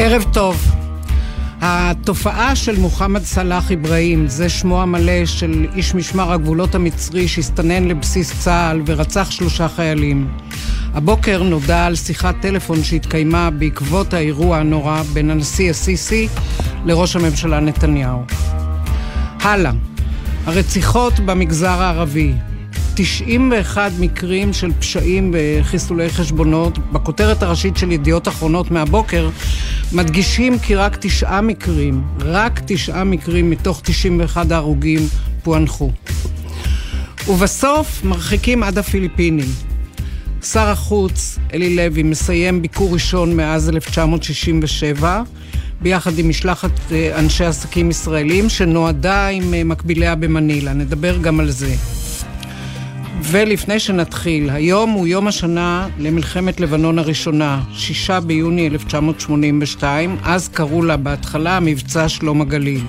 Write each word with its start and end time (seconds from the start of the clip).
ערב 0.00 0.24
טוב. 0.32 0.74
התופעה 1.60 2.56
של 2.56 2.80
מוחמד 2.80 3.24
סלאח 3.24 3.72
אברהים, 3.72 4.28
זה 4.28 4.48
שמו 4.48 4.82
המלא 4.82 5.26
של 5.26 5.66
איש 5.74 5.94
משמר 5.94 6.32
הגבולות 6.32 6.74
המצרי 6.74 7.28
שהסתנן 7.28 7.84
לבסיס 7.84 8.40
צה"ל 8.40 8.82
ורצח 8.86 9.30
שלושה 9.30 9.68
חיילים. 9.68 10.28
הבוקר 10.94 11.42
נודע 11.42 11.86
על 11.86 11.94
שיחת 11.94 12.34
טלפון 12.40 12.82
שהתקיימה 12.84 13.50
בעקבות 13.50 14.14
האירוע 14.14 14.58
הנורא 14.58 15.02
בין 15.12 15.30
הנשיא 15.30 15.70
א-סיסי 15.70 16.28
לראש 16.84 17.16
הממשלה 17.16 17.60
נתניהו. 17.60 18.24
הלאה, 19.40 19.72
הרציחות 20.46 21.20
במגזר 21.20 21.82
הערבי, 21.82 22.32
91 23.00 23.92
מקרים 23.98 24.52
של 24.52 24.72
פשעים 24.72 25.34
וחיסולי 25.34 26.10
חשבונות. 26.10 26.78
בכותרת 26.78 27.42
הראשית 27.42 27.76
של 27.76 27.92
ידיעות 27.92 28.28
אחרונות 28.28 28.70
מהבוקר 28.70 29.30
מדגישים 29.92 30.58
כי 30.58 30.74
רק 30.74 30.96
תשעה 31.00 31.40
מקרים, 31.40 32.02
רק 32.20 32.60
תשעה 32.66 33.04
מקרים 33.04 33.50
מתוך 33.50 33.80
91 33.84 34.50
ההרוגים 34.50 35.00
פוענחו. 35.42 35.90
ובסוף 37.28 38.04
מרחיקים 38.04 38.62
עד 38.62 38.78
הפיליפינים. 38.78 39.48
שר 40.42 40.68
החוץ 40.68 41.38
אלי 41.54 41.76
לוי 41.76 42.02
מסיים 42.02 42.62
ביקור 42.62 42.92
ראשון 42.92 43.36
מאז 43.36 43.68
1967 43.68 45.22
ביחד 45.80 46.18
עם 46.18 46.28
משלחת 46.28 46.92
אה, 46.92 47.18
אנשי 47.18 47.44
עסקים 47.44 47.90
ישראלים 47.90 48.48
שנועדה 48.48 49.28
עם 49.28 49.54
אה, 49.54 49.64
מקביליה 49.64 50.14
במנילה. 50.14 50.72
נדבר 50.72 51.18
גם 51.18 51.40
על 51.40 51.50
זה. 51.50 51.74
ולפני 53.22 53.78
שנתחיל, 53.78 54.50
היום 54.50 54.90
הוא 54.90 55.06
יום 55.06 55.28
השנה 55.28 55.88
למלחמת 55.98 56.60
לבנון 56.60 56.98
הראשונה, 56.98 57.62
שישה 57.72 58.20
ביוני 58.20 58.66
1982, 58.66 60.16
אז 60.24 60.48
קראו 60.48 60.82
לה 60.82 60.96
בהתחלה 60.96 61.60
מבצע 61.60 62.08
שלום 62.08 62.40
הגליל. 62.40 62.80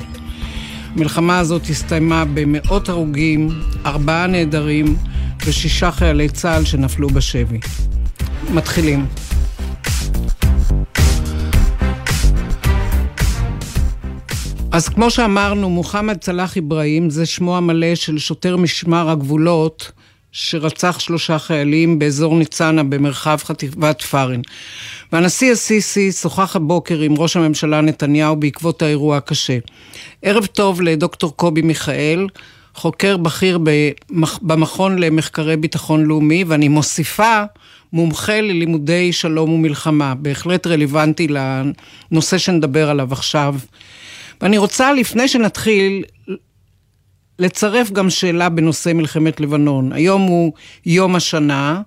המלחמה 0.95 1.39
הזאת 1.39 1.61
הסתיימה 1.69 2.25
במאות 2.33 2.89
הרוגים, 2.89 3.49
ארבעה 3.85 4.27
נעדרים 4.27 4.95
ושישה 5.45 5.91
חיילי 5.91 6.29
צה"ל 6.29 6.65
שנפלו 6.65 7.09
בשבי. 7.09 7.59
מתחילים. 8.53 9.05
אז 14.71 14.89
כמו 14.89 15.09
שאמרנו, 15.09 15.69
מוחמד 15.69 16.23
סלאח 16.23 16.57
אברהים 16.57 17.09
זה 17.09 17.25
שמו 17.25 17.57
המלא 17.57 17.95
של 17.95 18.17
שוטר 18.17 18.57
משמר 18.57 19.09
הגבולות 19.09 19.91
שרצח 20.31 20.99
שלושה 20.99 21.39
חיילים 21.39 21.99
באזור 21.99 22.35
ניצנה 22.35 22.83
במרחב 22.83 23.37
חטיבת 23.43 24.01
פארן. 24.01 24.41
והנשיא 25.11 25.53
א-סיסי 25.53 26.11
שוחח 26.11 26.55
הבוקר 26.55 26.99
עם 26.99 27.13
ראש 27.17 27.37
הממשלה 27.37 27.81
נתניהו 27.81 28.35
בעקבות 28.35 28.81
האירוע 28.81 29.17
הקשה. 29.17 29.57
ערב 30.21 30.45
טוב 30.45 30.81
לדוקטור 30.81 31.35
קובי 31.35 31.61
מיכאל, 31.61 32.27
חוקר 32.75 33.17
בכיר 33.17 33.59
במכון 34.41 34.99
למחקרי 34.99 35.57
ביטחון 35.57 36.05
לאומי, 36.05 36.43
ואני 36.47 36.67
מוסיפה 36.67 37.43
מומחה 37.93 38.41
ללימודי 38.41 39.13
שלום 39.13 39.53
ומלחמה, 39.53 40.15
בהחלט 40.15 40.67
רלוונטי 40.67 41.27
לנושא 42.11 42.37
שנדבר 42.37 42.89
עליו 42.89 43.13
עכשיו. 43.13 43.55
ואני 44.41 44.57
רוצה, 44.57 44.93
לפני 44.93 45.27
שנתחיל, 45.27 46.03
לצרף 47.39 47.91
גם 47.91 48.09
שאלה 48.09 48.49
בנושא 48.49 48.89
מלחמת 48.93 49.39
לבנון. 49.39 49.91
היום 49.93 50.21
הוא 50.21 50.53
יום 50.85 51.15
השנה. 51.15 51.81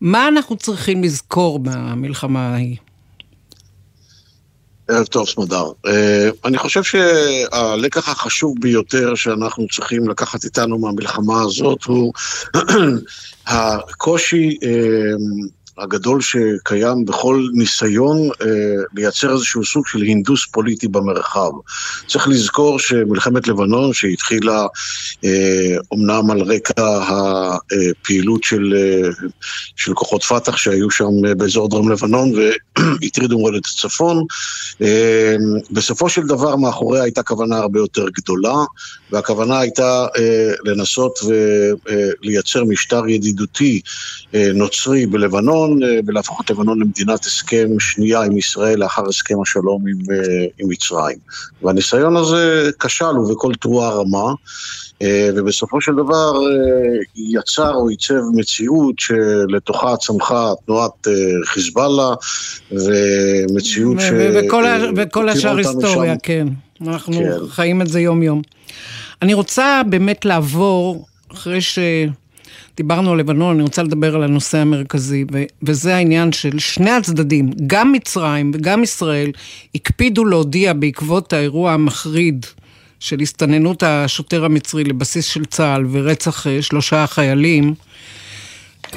מה 0.00 0.28
אנחנו 0.28 0.56
צריכים 0.56 1.04
לזכור 1.04 1.58
במלחמה 1.58 2.48
ההיא? 2.48 2.76
ערב 4.88 5.06
טוב, 5.06 5.28
סמדר. 5.28 5.64
Uh, 5.86 5.90
אני 6.44 6.58
חושב 6.58 6.82
שהלקח 6.82 8.08
החשוב 8.08 8.54
ביותר 8.60 9.14
שאנחנו 9.14 9.66
צריכים 9.68 10.08
לקחת 10.08 10.44
איתנו 10.44 10.78
מהמלחמה 10.78 11.42
הזאת 11.42 11.84
הוא 11.84 12.12
הקושי 13.46 14.56
uh, 14.60 15.48
הגדול 15.78 16.20
שקיים 16.20 17.04
בכל 17.04 17.48
ניסיון 17.52 18.18
אה, 18.42 18.82
לייצר 18.94 19.32
איזשהו 19.32 19.64
סוג 19.64 19.86
של 19.86 20.02
הינדוס 20.02 20.46
פוליטי 20.46 20.88
במרחב. 20.88 21.50
צריך 22.06 22.28
לזכור 22.28 22.78
שמלחמת 22.78 23.48
לבנון, 23.48 23.92
שהתחילה 23.92 24.66
אה, 25.24 25.76
אומנם 25.90 26.30
על 26.30 26.42
רקע 26.42 27.00
הפעילות 27.08 28.44
של, 28.44 28.74
אה, 28.76 29.10
של 29.76 29.94
כוחות 29.94 30.24
פת"ח 30.24 30.56
שהיו 30.56 30.90
שם 30.90 31.36
באזור 31.36 31.68
דרום 31.68 31.90
לבנון 31.90 32.32
והטרידו 32.34 33.38
מאוד 33.38 33.54
את 33.54 33.66
הצפון, 33.66 34.24
אה, 34.82 35.36
בסופו 35.70 36.08
של 36.08 36.26
דבר 36.26 36.56
מאחוריה 36.56 37.02
הייתה 37.02 37.22
כוונה 37.22 37.56
הרבה 37.56 37.78
יותר 37.78 38.06
גדולה, 38.08 38.54
והכוונה 39.14 39.60
הייתה 39.60 40.06
אה, 40.18 40.52
לנסות 40.64 41.18
ולייצר 42.22 42.60
אה, 42.60 42.64
משטר 42.64 43.08
ידידותי 43.08 43.80
אה, 44.34 44.50
נוצרי 44.54 45.06
בלבנון. 45.06 45.34
לבנון 45.44 45.82
אה, 45.82 46.00
ולהפוך 46.06 46.40
את 46.40 46.50
לבנון 46.50 46.80
למדינת 46.80 47.24
הסכם 47.24 47.68
שנייה 47.78 48.22
עם 48.22 48.38
ישראל 48.38 48.78
לאחר 48.78 49.08
הסכם 49.08 49.40
השלום 49.42 49.84
עם, 49.86 50.14
אה, 50.14 50.46
עם 50.58 50.68
מצרים. 50.68 51.18
והניסיון 51.62 52.16
הזה 52.16 52.70
כשל 52.80 53.18
ובכל 53.18 53.52
תרועה 53.60 53.90
רמה. 53.90 54.34
אה, 55.02 55.30
ובסופו 55.36 55.80
של 55.80 55.92
דבר 55.92 56.32
יצר 57.16 57.74
או 57.74 57.90
ייצב 57.90 58.20
מציאות 58.34 58.94
שלתוכה 58.98 59.96
צמחה 59.96 60.52
תנועת 60.66 61.08
חיזבאללה 61.44 62.14
ומציאות 62.72 64.00
ש... 64.00 64.04
וכל 64.96 65.28
השאר 65.28 65.56
היסטוריה, 65.56 66.14
כן. 66.22 66.48
אנחנו 66.80 67.16
כן. 67.16 67.48
חיים 67.48 67.82
את 67.82 67.86
זה 67.86 68.00
יום-יום. 68.00 68.42
אני 69.24 69.34
רוצה 69.34 69.82
באמת 69.88 70.24
לעבור, 70.24 71.06
אחרי 71.32 71.60
ש... 71.60 71.78
דיברנו 72.76 73.12
על 73.12 73.18
לבנון, 73.18 73.54
אני 73.54 73.62
רוצה 73.62 73.82
לדבר 73.82 74.14
על 74.14 74.22
הנושא 74.22 74.58
המרכזי, 74.58 75.24
ו- 75.32 75.44
וזה 75.62 75.96
העניין 75.96 76.32
של 76.32 76.58
שני 76.58 76.90
הצדדים, 76.90 77.50
גם 77.66 77.92
מצרים 77.92 78.50
וגם 78.54 78.82
ישראל, 78.82 79.30
הקפידו 79.74 80.24
להודיע 80.24 80.72
בעקבות 80.72 81.32
האירוע 81.32 81.72
המחריד 81.72 82.46
של 83.00 83.20
הסתננות 83.20 83.82
השוטר 83.82 84.44
המצרי 84.44 84.84
לבסיס 84.84 85.26
של 85.26 85.44
צה"ל 85.44 85.86
ורצח 85.90 86.46
אה, 86.46 86.62
שלושה 86.62 87.06
חיילים, 87.06 87.74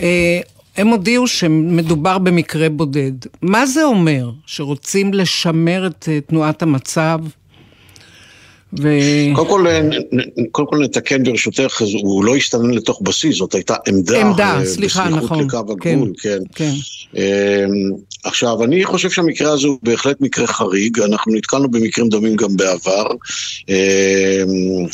אה, 0.01 0.39
הם 0.77 0.87
הודיעו 0.87 1.27
שמדובר 1.27 2.17
במקרה 2.17 2.69
בודד. 2.69 3.13
מה 3.41 3.65
זה 3.65 3.83
אומר? 3.83 4.31
שרוצים 4.45 5.13
לשמר 5.13 5.87
את 5.87 6.09
אה, 6.11 6.19
תנועת 6.21 6.61
המצב? 6.61 7.19
ו... 8.73 8.89
קודם 9.35 9.49
כל, 9.49 9.65
קודם 10.51 10.67
כל 10.67 10.77
נתקן 10.83 11.23
ברשותך, 11.23 11.81
הוא 12.01 12.25
לא 12.25 12.35
הסתנן 12.35 12.71
לתוך 12.71 13.01
בסיס, 13.01 13.37
זאת 13.37 13.53
הייתה 13.55 13.75
עמדה. 13.87 14.21
עמדה, 14.21 14.59
סליחה, 14.65 15.09
נכון. 15.09 15.45
לקו 15.45 15.57
הגבול, 15.57 16.13
כן. 16.21 16.39
כן. 16.55 16.73
כן. 17.13 17.69
עכשיו, 18.27 18.63
אני 18.63 18.85
חושב 18.85 19.09
שהמקרה 19.09 19.53
הזה 19.53 19.67
הוא 19.67 19.77
בהחלט 19.83 20.21
מקרה 20.21 20.47
חריג, 20.47 20.99
אנחנו 20.99 21.33
נתקלנו 21.35 21.71
במקרים 21.71 22.09
דומים 22.09 22.35
גם 22.35 22.57
בעבר. 22.57 23.07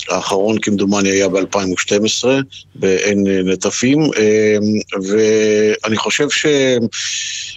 האחרון 0.09 0.59
כמדומני 0.59 1.09
היה 1.09 1.29
ב-2012, 1.29 2.27
בעין 2.75 3.27
נטפים, 3.27 3.99
ואני 5.09 5.97
חושב 5.97 6.27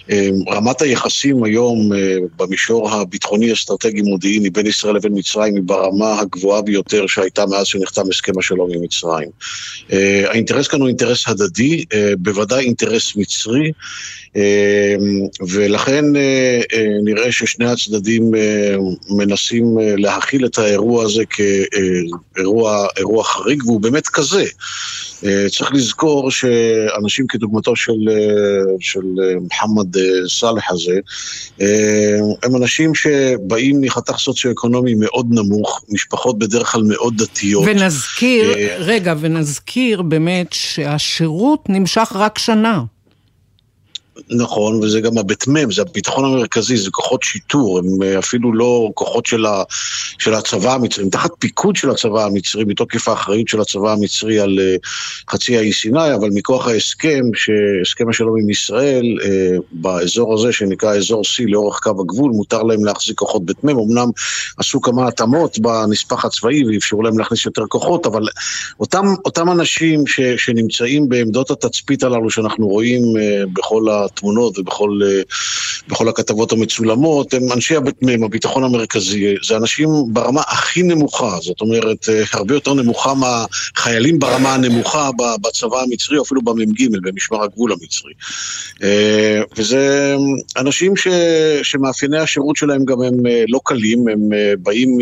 שרמת 0.07 0.81
היחסים 0.81 1.43
היום 1.43 1.89
במישור 2.37 2.91
הביטחוני-אסטרטגי-מודיעיני 2.91 4.49
בין 4.49 4.67
ישראל 4.67 4.95
לבין 4.95 5.11
מצרים 5.15 5.55
היא 5.55 5.63
ברמה 5.65 6.19
הגבוהה 6.19 6.61
ביותר 6.61 7.07
שהייתה 7.07 7.45
מאז 7.45 7.67
שנחתם 7.67 8.09
הסכם 8.09 8.39
השלום 8.39 8.69
עם 8.73 8.81
מצרים. 8.81 9.29
Uh, 9.89 9.93
האינטרס 10.27 10.67
כאן 10.67 10.79
הוא 10.79 10.87
אינטרס 10.87 11.27
הדדי, 11.27 11.85
בוודאי 12.17 12.65
אינטרס 12.65 13.15
מצרי, 13.15 13.71
uh, 14.27 14.37
ולכן 15.67 16.05
uh, 16.05 16.17
uh, 16.63 16.77
נראה 17.03 17.31
ששני 17.31 17.69
הצדדים 17.69 18.31
uh, 18.33 19.13
מנסים 19.15 19.77
להכיל 19.97 20.45
את 20.45 20.57
האירוע 20.57 21.03
הזה 21.03 21.23
כאירוע 22.35 23.23
חריג, 23.23 23.63
והוא 23.65 23.81
באמת 23.81 24.07
כזה. 24.07 24.43
אה, 25.25 25.45
צריך 25.49 25.73
לזכור 25.73 26.31
שאנשים 26.31 27.27
כדוגמתו 27.27 27.75
של, 27.75 28.09
אה, 28.09 28.15
של 28.79 28.99
אה, 29.23 29.39
מוחמד 29.41 29.95
סאלח 30.27 30.71
הזה, 30.71 30.99
הם 32.43 32.55
אנשים 32.55 32.95
שבאים 32.95 33.81
מחתך 33.81 34.17
סוציו-אקונומי 34.17 34.95
מאוד 34.95 35.27
נמוך, 35.29 35.81
משפחות 35.89 36.39
בדרך 36.39 36.71
כלל 36.71 36.83
מאוד 36.83 37.17
דתיות. 37.17 37.63
ונזכיר, 37.67 38.53
רגע, 38.79 39.13
ונזכיר 39.19 40.01
באמת 40.01 40.53
שהשירות 40.53 41.69
נמשך 41.69 42.11
רק 42.15 42.37
שנה. 42.37 42.83
נכון, 44.29 44.83
וזה 44.83 45.01
גם 45.01 45.17
הבית 45.17 45.47
מ', 45.47 45.71
זה 45.71 45.81
הביטחון 45.81 46.25
המרכזי, 46.25 46.77
זה 46.77 46.91
כוחות 46.91 47.23
שיטור, 47.23 47.79
הם 47.79 47.85
אה, 48.03 48.19
אפילו 48.19 48.53
לא 48.53 48.89
כוחות 48.93 49.25
של, 49.25 49.45
ה, 49.45 49.63
של 50.19 50.33
הצבא 50.33 50.73
המצרי, 50.73 51.03
הם 51.03 51.09
תחת 51.09 51.31
פיקוד 51.39 51.75
של 51.75 51.89
הצבא 51.89 52.25
המצרי, 52.25 52.63
מתוקף 52.63 53.07
האחריות 53.07 53.47
של 53.47 53.61
הצבא 53.61 53.91
המצרי 53.91 54.39
על 54.39 54.59
uh, 54.59 54.87
חצי 55.31 55.57
האי 55.57 55.73
סיני, 55.73 56.15
אבל 56.15 56.29
מכוח 56.33 56.67
ההסכם, 56.67 57.21
הסכם 57.81 58.09
השלום 58.09 58.39
עם 58.41 58.49
ישראל, 58.49 59.05
uh, 59.21 59.61
באזור 59.71 60.33
הזה 60.33 60.53
שנקרא 60.53 60.95
אזור 60.95 61.21
C 61.21 61.43
לאורך 61.47 61.79
קו 61.83 62.01
הגבול, 62.01 62.31
מותר 62.31 62.63
להם 62.63 62.85
להחזיק 62.85 63.17
כוחות 63.17 63.45
בית 63.45 63.63
מ', 63.63 63.69
אמנם 63.69 64.09
עשו 64.57 64.81
כמה 64.81 65.07
התאמות 65.07 65.59
בנספח 65.59 66.25
הצבאי 66.25 66.63
ואפשרו 66.65 67.03
להם 67.03 67.17
להכניס 67.17 67.45
יותר 67.45 67.63
כוחות, 67.69 68.05
אבל 68.05 68.23
אותם, 68.79 69.05
אותם 69.25 69.51
אנשים 69.51 70.07
ש, 70.07 70.21
שנמצאים 70.21 71.09
בעמדות 71.09 71.51
התצפית 71.51 72.03
הללו 72.03 72.29
שאנחנו 72.29 72.67
רואים 72.67 73.01
uh, 73.01 73.49
בכל 73.53 73.89
ה... 73.89 74.06
התמונות 74.11 74.59
ובכל 74.59 74.99
אה, 75.05 76.09
הכתבות 76.09 76.51
המצולמות, 76.51 77.33
הם 77.33 77.51
אנשי 77.51 77.75
הבית 77.75 78.03
מ', 78.03 78.23
הביטחון 78.23 78.63
המרכזי. 78.63 79.35
זה 79.47 79.57
אנשים 79.57 79.89
ברמה 80.07 80.41
הכי 80.47 80.83
נמוכה, 80.83 81.37
זאת 81.41 81.61
אומרת, 81.61 82.09
אה, 82.09 82.23
הרבה 82.33 82.53
יותר 82.53 82.73
נמוכה 82.73 83.13
מהחיילים 83.13 84.19
ברמה 84.19 84.53
הנמוכה 84.53 85.09
בצבא 85.41 85.81
המצרי, 85.81 86.17
או 86.17 86.23
אפילו 86.23 86.41
במ"ג, 86.41 86.87
במשמר 87.01 87.43
הגבול 87.43 87.71
המצרי. 87.71 88.11
אה, 88.83 89.41
וזה 89.57 90.15
אנשים 90.57 90.95
ש, 90.95 91.07
שמאפייני 91.63 92.19
השירות 92.19 92.55
שלהם 92.55 92.85
גם 92.85 93.01
הם 93.01 93.13
לא 93.47 93.59
קלים, 93.63 94.07
הם 94.07 94.19
באים 94.59 94.97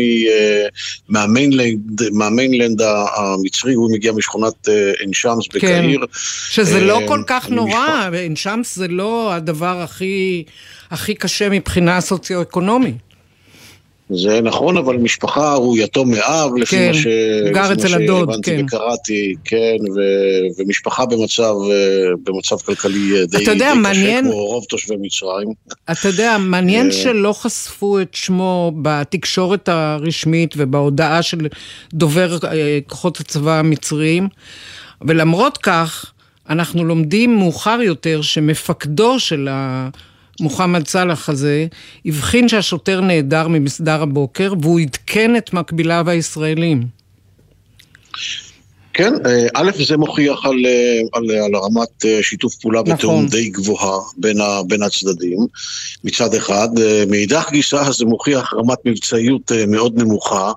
מה 1.08 1.25
mainland, 1.25 2.02
מה 2.12 2.26
mainland 2.26 2.82
המצרי, 3.16 3.74
הוא 3.74 3.92
מגיע 3.92 4.12
משכונת 4.12 4.68
עין 4.98 5.12
שמס 5.12 5.48
כן. 5.48 5.58
בקהיר. 5.58 6.00
כן, 6.00 6.06
שזה 6.50 6.80
לא 6.80 7.00
כל 7.08 7.22
כך 7.26 7.50
נורא, 7.50 8.08
עין 8.12 8.36
שמס 8.36 8.76
זה 8.76 8.88
לא 8.96 9.32
הדבר 9.32 9.80
הכי, 9.82 10.44
הכי 10.90 11.14
קשה 11.14 11.48
מבחינה 11.48 12.00
סוציו-אקונומית. 12.00 12.94
זה 14.10 14.40
נכון, 14.40 14.76
אבל 14.76 14.96
משפחה 14.96 15.52
הוא 15.52 15.76
יתום 15.78 16.10
מאב, 16.10 16.56
לפי 16.56 16.76
כן, 16.76 16.88
מה 16.88 16.94
ש... 16.94 17.06
גר 17.52 17.72
אצל 17.72 17.94
הדוד, 17.94 18.30
כן. 18.42 18.64
וקראתי, 18.64 19.34
כן, 19.44 19.76
ו... 19.96 20.00
ומשפחה 20.58 21.06
במצב, 21.06 21.54
אה, 21.70 22.10
במצב 22.24 22.56
כלכלי 22.56 23.20
אה, 23.20 23.26
די, 23.26 23.44
די 23.44 23.50
יודע, 23.50 23.70
קשה, 23.70 23.74
מעניין... 23.74 24.24
כמו 24.24 24.46
רוב 24.46 24.64
תושבי 24.64 24.94
מצרים. 25.00 25.48
אתה 25.90 26.08
יודע, 26.08 26.36
מעניין 26.38 26.86
אה, 26.86 26.92
שלא 26.92 27.32
חשפו 27.32 28.00
את 28.00 28.14
שמו 28.14 28.72
בתקשורת 28.82 29.68
הרשמית 29.68 30.54
ובהודעה 30.56 31.22
של 31.22 31.46
דובר 31.94 32.38
כוחות 32.86 33.20
הצבא 33.20 33.58
המצריים, 33.58 34.28
ולמרות 35.02 35.58
כך, 35.58 36.12
אנחנו 36.48 36.84
לומדים 36.84 37.36
מאוחר 37.36 37.78
יותר 37.82 38.22
שמפקדו 38.22 39.20
של 39.20 39.48
מוחמד 40.40 40.86
סאלח 40.86 41.28
הזה 41.28 41.66
הבחין 42.06 42.48
שהשוטר 42.48 43.00
נעדר 43.00 43.48
ממסדר 43.48 44.02
הבוקר 44.02 44.52
והוא 44.62 44.80
עדכן 44.80 45.36
את 45.36 45.52
מקביליו 45.52 46.10
הישראלים. 46.10 46.86
כן, 48.96 49.12
אה, 49.26 49.46
א', 49.54 49.70
זה 49.86 49.96
מוכיח 49.96 50.44
על, 50.44 50.66
אה, 50.66 51.00
על, 51.12 51.30
על 51.30 51.56
רמת 51.56 52.04
אה, 52.04 52.18
שיתוף 52.22 52.54
פעולה 52.54 52.80
נכון. 52.80 52.94
ותיאום 52.94 53.26
די 53.26 53.48
גבוהה 53.48 53.98
בין, 54.16 54.40
ה, 54.40 54.62
בין 54.66 54.82
הצדדים 54.82 55.38
מצד 56.04 56.34
אחד. 56.34 56.68
מאידך 57.08 57.48
גיסא 57.50 57.90
זה 57.90 58.04
מוכיח 58.04 58.54
רמת 58.54 58.78
מבצעיות 58.84 59.52
מאוד 59.68 60.02
נמוכה 60.02 60.52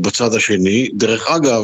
בצד 0.00 0.34
השני. 0.34 0.88
דרך 0.94 1.30
אגב, 1.30 1.62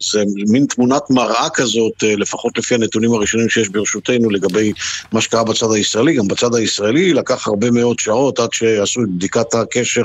זה 0.00 0.22
מין 0.48 0.66
תמונת 0.66 1.02
מראה 1.10 1.48
כזאת, 1.54 2.04
אה, 2.04 2.16
לפחות 2.16 2.58
לפי 2.58 2.74
הנתונים 2.74 3.12
הראשונים 3.12 3.48
שיש 3.48 3.68
ברשותנו 3.68 4.30
לגבי 4.30 4.72
מה 5.12 5.20
שקרה 5.20 5.44
בצד 5.44 5.72
הישראלי. 5.72 6.14
גם 6.14 6.28
בצד 6.28 6.54
הישראלי 6.54 7.14
לקח 7.14 7.48
הרבה 7.48 7.70
מאוד 7.70 7.98
שעות 7.98 8.38
עד 8.38 8.52
שעשו 8.52 9.02
את 9.02 9.08
בדיקת 9.08 9.54
הקשר, 9.54 10.02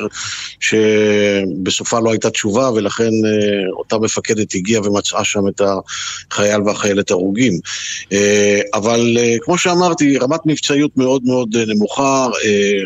שבסופה 0.60 2.00
לא 2.00 2.12
הייתה 2.12 2.30
תשובה, 2.30 2.72
ולכן 2.72 3.04
אה, 3.04 3.72
אותה 3.78 3.98
מפקדת 4.00 4.56
הגיעה 4.56 4.82
ומצאה 4.82 5.24
שם 5.24 5.48
את 5.48 5.62
החייל 6.32 6.62
והחיילת 6.62 7.12
הרוגים. 7.12 7.60
אה, 8.12 8.62
אבל 8.74 9.18
כמו 9.42 9.58
שאמרתי, 9.58 10.18
רמת 10.18 10.40
מבצעיות 10.46 10.98
מאוד 10.98 11.22
מאוד 11.26 11.58
נמוכה, 11.68 12.28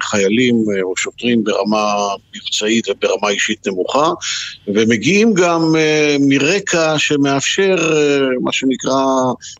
חיילים 0.01 0.55
או 0.83 0.97
שוטרים 0.97 1.43
ברמה 1.43 1.93
מבצעית 2.35 2.87
וברמה 2.89 3.29
אישית 3.29 3.67
נמוכה, 3.67 4.09
ומגיעים 4.67 5.33
גם 5.33 5.75
מרקע 6.19 6.94
שמאפשר 6.99 7.75
אה, 7.93 8.19
מה 8.41 8.51
שנקרא 8.51 9.03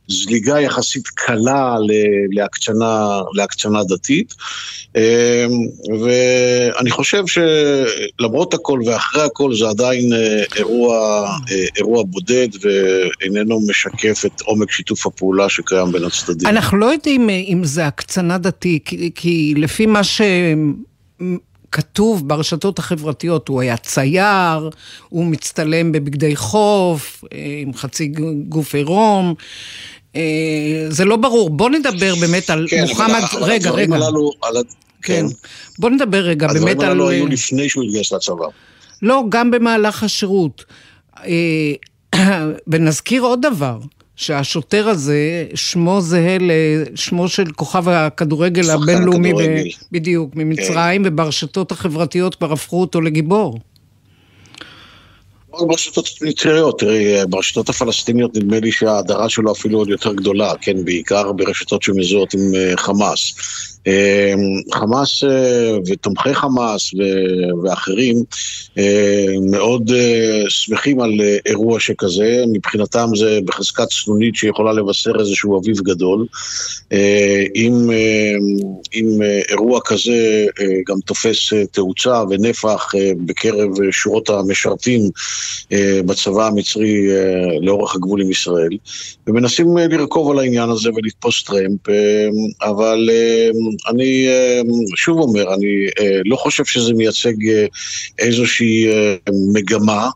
זליגה 0.07 0.61
יחסית 0.61 1.07
קלה 1.07 1.75
להקצנה, 2.31 3.21
להקצנה 3.33 3.83
דתית. 3.83 4.33
אה, 4.95 5.45
ואני 6.03 6.91
חושב 6.91 7.23
שלמרות 7.27 8.53
הכל 8.53 8.79
ואחרי 8.85 9.23
הכל 9.23 9.55
זה 9.55 9.69
עדיין 9.69 10.13
אה, 10.13 10.43
אירוע, 10.55 11.27
אירוע 11.77 12.03
בודד 12.03 12.47
ואיננו 12.61 13.59
משקף 13.69 14.25
את 14.25 14.41
עומק 14.41 14.71
שיתוף 14.71 15.07
הפעולה 15.07 15.49
שקיים 15.49 15.91
בין 15.91 16.03
הצדדים. 16.03 16.49
אנחנו 16.49 16.77
לא 16.77 16.85
יודעים 16.85 17.29
אם 17.29 17.61
זה 17.63 17.87
הקצנה 17.87 18.37
דתית, 18.37 18.85
כי, 18.85 19.11
כי 19.15 19.53
לפי 19.57 19.85
מה 19.85 20.03
ש... 20.03 20.21
כתוב 21.75 22.27
ברשתות 22.27 22.79
החברתיות, 22.79 23.47
הוא 23.47 23.61
היה 23.61 23.77
צייר, 23.77 24.69
הוא 25.09 25.25
מצטלם 25.25 25.91
בבגדי 25.91 26.35
חוף, 26.35 27.23
אה, 27.33 27.37
עם 27.61 27.73
חצי 27.73 28.07
גוף 28.49 28.75
עירום. 28.75 29.33
אה, 30.15 30.21
זה 30.89 31.05
לא 31.05 31.15
ברור. 31.15 31.49
בוא 31.49 31.69
נדבר 31.69 32.15
באמת 32.21 32.49
על 32.49 32.65
כן, 32.69 32.85
מוחמד... 32.87 33.21
אבל 33.31 33.43
רגע, 33.43 33.71
רגע. 33.71 33.95
הללו, 33.95 34.31
על... 34.41 34.55
כן. 34.55 34.63
כן. 35.01 35.25
בוא 35.79 35.89
נדבר 35.89 36.17
רגע 36.17 36.47
באמת 36.47 36.57
על... 36.57 36.61
הדברים 36.61 36.91
הללו 36.91 37.09
היו 37.09 37.27
לפני 37.27 37.69
שהוא 37.69 37.83
התגייס 37.83 38.13
לצבא. 38.13 38.45
לא, 39.01 39.23
גם 39.29 39.51
במהלך 39.51 40.03
השירות. 40.03 40.65
אה, 41.25 41.73
ונזכיר 42.67 43.21
עוד 43.21 43.41
דבר. 43.41 43.79
שהשוטר 44.15 44.87
הזה, 44.87 45.45
שמו 45.55 46.01
זהה 46.01 46.37
לשמו 46.39 47.27
של 47.27 47.51
כוכב 47.51 47.89
הכדורגל 47.89 48.69
הבינלאומי, 48.69 49.33
ב... 49.33 49.37
בדיוק, 49.91 50.35
ממצרים, 50.35 51.03
כן. 51.03 51.09
וברשתות 51.09 51.71
החברתיות 51.71 52.35
כבר 52.35 52.53
הפכו 52.53 52.81
אותו 52.81 53.01
לגיבור. 53.01 53.59
לא 55.53 55.65
ברשתות 55.67 56.09
המצריות, 56.21 56.79
תראי, 56.79 57.25
ברשתות 57.29 57.69
הפלסטיניות 57.69 58.35
נדמה 58.35 58.59
לי 58.59 58.71
שההדרה 58.71 59.29
שלו 59.29 59.51
אפילו 59.51 59.77
עוד 59.77 59.89
יותר 59.89 60.13
גדולה, 60.13 60.53
כן, 60.61 60.85
בעיקר 60.85 61.31
ברשתות 61.31 61.83
שמזוהות 61.83 62.33
עם 62.33 62.55
אה, 62.55 62.77
חמאס. 62.77 63.35
אמ, 63.87 64.61
חמאס 64.73 65.23
אה, 65.23 65.77
ותומכי 65.85 66.33
חמאס 66.33 66.91
ואחרים 67.63 68.23
אה, 68.77 69.25
מאוד 69.51 69.91
אה, 69.95 70.43
שמחים 70.49 71.01
על 71.01 71.11
אירוע 71.45 71.79
שכזה, 71.79 72.43
מבחינתם 72.53 73.07
זה 73.15 73.39
בחזקת 73.45 73.87
צנונית 74.03 74.35
שיכולה 74.35 74.73
לבשר 74.73 75.11
איזשהו 75.19 75.59
אביב 75.59 75.77
גדול. 75.77 76.25
אם, 77.55 77.89
אם 78.93 79.21
אירוע 79.49 79.79
כזה 79.85 80.45
גם 80.87 80.95
תופס 81.05 81.53
תאוצה 81.71 82.23
ונפח 82.29 82.91
בקרב 83.25 83.69
שורות 83.91 84.29
המשרתים 84.29 85.01
בצבא 86.05 86.47
המצרי 86.47 87.07
לאורך 87.61 87.95
הגבול 87.95 88.21
עם 88.21 88.31
ישראל, 88.31 88.77
ומנסים 89.27 89.77
לרכוב 89.77 90.31
על 90.31 90.39
העניין 90.39 90.69
הזה 90.69 90.89
ולתפוס 90.95 91.43
טרמפ, 91.43 91.89
אבל 92.61 93.09
אני 93.87 94.27
אה, 94.27 94.61
שוב 94.95 95.19
אומר, 95.19 95.53
אני 95.53 95.87
אה, 95.99 96.21
לא 96.25 96.35
חושב 96.35 96.65
שזה 96.65 96.93
מייצג 96.93 97.47
אה, 97.49 97.65
איזושהי 98.19 98.87
מגמה. 99.53 100.09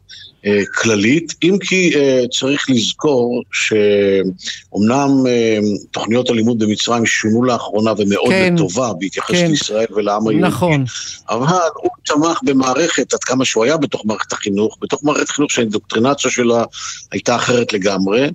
אה, 0.46 0.62
כללית, 0.82 1.34
אם 1.44 1.58
כי 1.62 1.96
אה, 1.96 2.24
צריך 2.40 2.70
לזכור 2.70 3.44
שאומנם 3.52 5.28
אה, 5.28 5.58
תוכניות 5.92 6.30
הלימוד 6.30 6.60
במצרים 6.60 7.06
שונו 7.06 7.44
לאחרונה 7.44 7.94
ומאוד 7.98 8.30
כן, 8.30 8.54
לטובה 8.54 8.94
בהתייחס 9.00 9.36
כן, 9.36 9.52
לישראל 9.52 9.86
ולעם 9.96 10.28
היהודי. 10.28 10.48
נכון. 10.48 10.86
אבל 11.30 11.58
הוא 11.76 11.92
צמח 12.08 12.40
במערכת, 12.44 13.14
עד 13.14 13.24
כמה 13.24 13.46
שהוא 13.46 13.64
היה 13.64 13.78
בתוך 13.78 14.06
מערכת 14.06 14.34
החינוך, 14.34 14.78
בתוך 14.82 15.04
מערכת 15.04 15.30
חינוך 15.30 15.52
שהאינדוקטרינציה 15.52 16.32
שלה 16.32 16.64
הייתה 17.12 17.36
אחרת 17.36 17.74
לגמרי, 17.74 18.30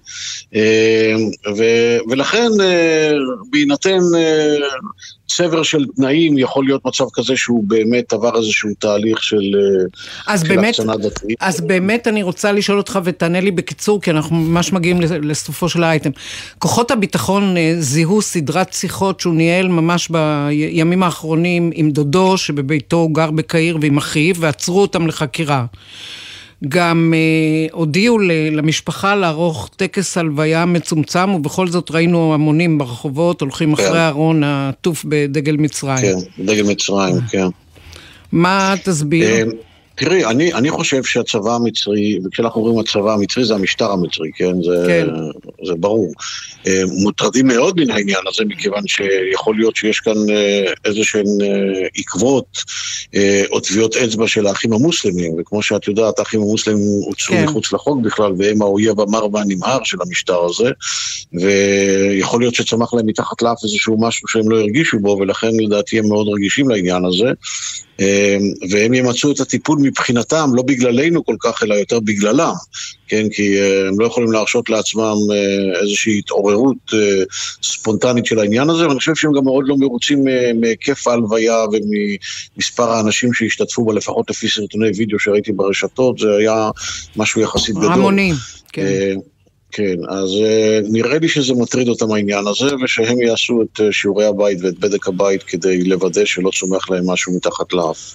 ו, 1.56 1.62
ולכן 2.10 2.48
בהינתן 3.50 4.00
צבר 5.36 5.62
של 5.62 5.84
תנאים, 5.96 6.38
יכול 6.38 6.64
להיות 6.64 6.86
מצב 6.86 7.04
כזה 7.14 7.36
שהוא 7.36 7.64
באמת 7.66 8.12
עבר 8.12 8.36
איזשהו 8.36 8.70
תהליך 8.78 9.22
של, 9.22 9.42
של 10.36 10.58
הקצנה 10.58 10.96
דתית. 10.96 11.36
אז 11.40 11.60
באמת 11.60 11.84
באמת 11.84 12.08
אני 12.08 12.22
רוצה 12.22 12.52
לשאול 12.52 12.78
אותך 12.78 12.98
ותענה 13.04 13.40
לי 13.40 13.50
בקיצור, 13.50 14.00
כי 14.00 14.10
אנחנו 14.10 14.36
ממש 14.36 14.72
מגיעים 14.72 15.00
לסופו 15.00 15.68
של 15.68 15.82
האייטם. 15.82 16.10
כוחות 16.58 16.90
הביטחון 16.90 17.56
אה, 17.56 17.74
זיהו 17.78 18.22
סדרת 18.22 18.72
שיחות 18.72 19.20
שהוא 19.20 19.34
ניהל 19.34 19.68
ממש 19.68 20.08
בימים 20.08 21.02
האחרונים 21.02 21.70
עם 21.74 21.90
דודו, 21.90 22.38
שבביתו 22.38 22.96
הוא 22.96 23.14
גר 23.14 23.30
בקהיר, 23.30 23.78
ועם 23.80 23.96
אחיו, 23.98 24.36
ועצרו 24.36 24.80
אותם 24.80 25.06
לחקירה. 25.06 25.64
גם 26.68 27.14
אה, 27.16 27.66
הודיעו 27.72 28.18
למשפחה 28.52 29.14
לערוך 29.14 29.70
טקס 29.76 30.18
הלוויה 30.18 30.66
מצומצם, 30.66 31.34
ובכל 31.34 31.68
זאת 31.68 31.90
ראינו 31.90 32.34
המונים 32.34 32.78
ברחובות 32.78 33.40
הולכים 33.40 33.74
כן. 33.74 33.82
אחרי 33.84 33.98
הארון 33.98 34.42
העטוף 34.42 35.04
בדגל 35.08 35.56
מצרים. 35.56 35.98
כן, 35.98 36.44
דגל 36.44 36.62
מצרים, 36.62 37.20
כן. 37.30 37.46
מה 38.32 38.74
תסביר? 38.84 39.46
תראי, 39.96 40.24
אני, 40.24 40.54
אני 40.54 40.70
חושב 40.70 41.04
שהצבא 41.04 41.54
המצרי, 41.54 42.18
וכשאנחנו 42.24 42.60
אומרים 42.60 42.78
הצבא 42.78 43.12
המצרי 43.12 43.44
זה 43.44 43.54
המשטר 43.54 43.90
המצרי, 43.92 44.30
כן? 44.36 44.62
זה, 44.62 44.84
כן. 44.88 45.06
זה 45.66 45.74
ברור. 45.74 46.12
אה, 46.66 46.82
מוטרדים 47.02 47.46
מאוד 47.46 47.80
מן 47.80 47.90
העניין 47.90 48.20
הזה, 48.28 48.44
מכיוון 48.44 48.82
שיכול 48.86 49.56
להיות 49.56 49.76
שיש 49.76 50.00
כאן 50.00 50.30
אה, 50.30 50.72
איזה 50.84 51.04
שהן 51.04 51.26
אה, 51.42 51.86
עקבות 51.96 52.58
או 53.50 53.60
טביעות 53.60 53.96
אצבע 53.96 54.28
של 54.28 54.46
האחים 54.46 54.72
המוסלמים, 54.72 55.32
וכמו 55.38 55.62
שאת 55.62 55.88
יודעת, 55.88 56.18
האחים 56.18 56.40
המוסלמים 56.40 56.86
הוצאו 57.06 57.34
כן. 57.34 57.44
מחוץ 57.44 57.72
לחוק 57.72 57.98
בכלל, 58.02 58.32
והם 58.38 58.62
האויב 58.62 59.00
המר 59.00 59.26
והנמהר 59.32 59.84
של 59.84 59.98
המשטר 60.06 60.44
הזה, 60.44 60.70
ויכול 61.32 62.40
להיות 62.40 62.54
שצמח 62.54 62.94
להם 62.94 63.06
מתחת 63.06 63.42
לאף 63.42 63.58
איזשהו 63.64 63.96
משהו 64.00 64.28
שהם 64.28 64.50
לא 64.50 64.56
הרגישו 64.56 64.98
בו, 64.98 65.16
ולכן 65.20 65.50
לדעתי 65.58 65.98
הם 65.98 66.08
מאוד 66.08 66.26
רגישים 66.34 66.68
לעניין 66.68 67.04
הזה. 67.04 67.32
והם 68.70 68.94
ימצאו 68.94 69.32
את 69.32 69.40
הטיפול 69.40 69.78
מבחינתם, 69.82 70.50
לא 70.54 70.62
בגללנו 70.62 71.24
כל 71.24 71.36
כך, 71.40 71.62
אלא 71.62 71.74
יותר 71.74 72.00
בגללם, 72.00 72.54
כן? 73.08 73.26
כי 73.32 73.60
הם 73.88 74.00
לא 74.00 74.06
יכולים 74.06 74.32
להרשות 74.32 74.70
לעצמם 74.70 75.16
איזושהי 75.80 76.18
התעוררות. 76.18 76.76
אה, 76.92 77.22
ספונטנית 77.62 78.26
של 78.26 78.38
העניין 78.38 78.70
הזה, 78.70 78.86
ואני 78.88 78.98
חושב 78.98 79.14
שהם 79.14 79.32
גם 79.32 79.44
מאוד 79.44 79.64
לא 79.68 79.76
מרוצים 79.76 80.28
אה, 80.28 80.50
מהיקף 80.60 81.06
ההלוויה 81.06 81.56
וממספר 81.72 82.90
האנשים 82.90 83.32
שהשתתפו 83.32 83.84
בה, 83.84 83.94
לפחות 83.94 84.30
לפי 84.30 84.48
סרטוני 84.48 84.90
וידאו 84.96 85.18
שראיתי 85.18 85.52
ברשתות, 85.52 86.18
זה 86.18 86.36
היה 86.38 86.70
משהו 87.16 87.40
יחסית 87.40 87.74
גדול. 87.74 87.92
המונים, 87.92 88.34
כן. 88.72 89.16
אה, 89.80 89.84
כן, 89.86 89.96
אז 90.08 90.30
נראה 90.84 91.18
לי 91.18 91.28
שזה 91.28 91.54
מטריד 91.54 91.88
אותם 91.88 92.12
העניין 92.12 92.46
הזה, 92.46 92.76
ושהם 92.84 93.22
יעשו 93.22 93.62
את 93.62 93.80
שיעורי 93.90 94.26
הבית 94.26 94.58
ואת 94.62 94.78
בדק 94.78 95.08
הבית 95.08 95.42
כדי 95.42 95.84
לוודא 95.84 96.24
שלא 96.24 96.50
צומח 96.50 96.90
להם 96.90 97.10
משהו 97.10 97.36
מתחת 97.36 97.72
לאף. 97.72 98.14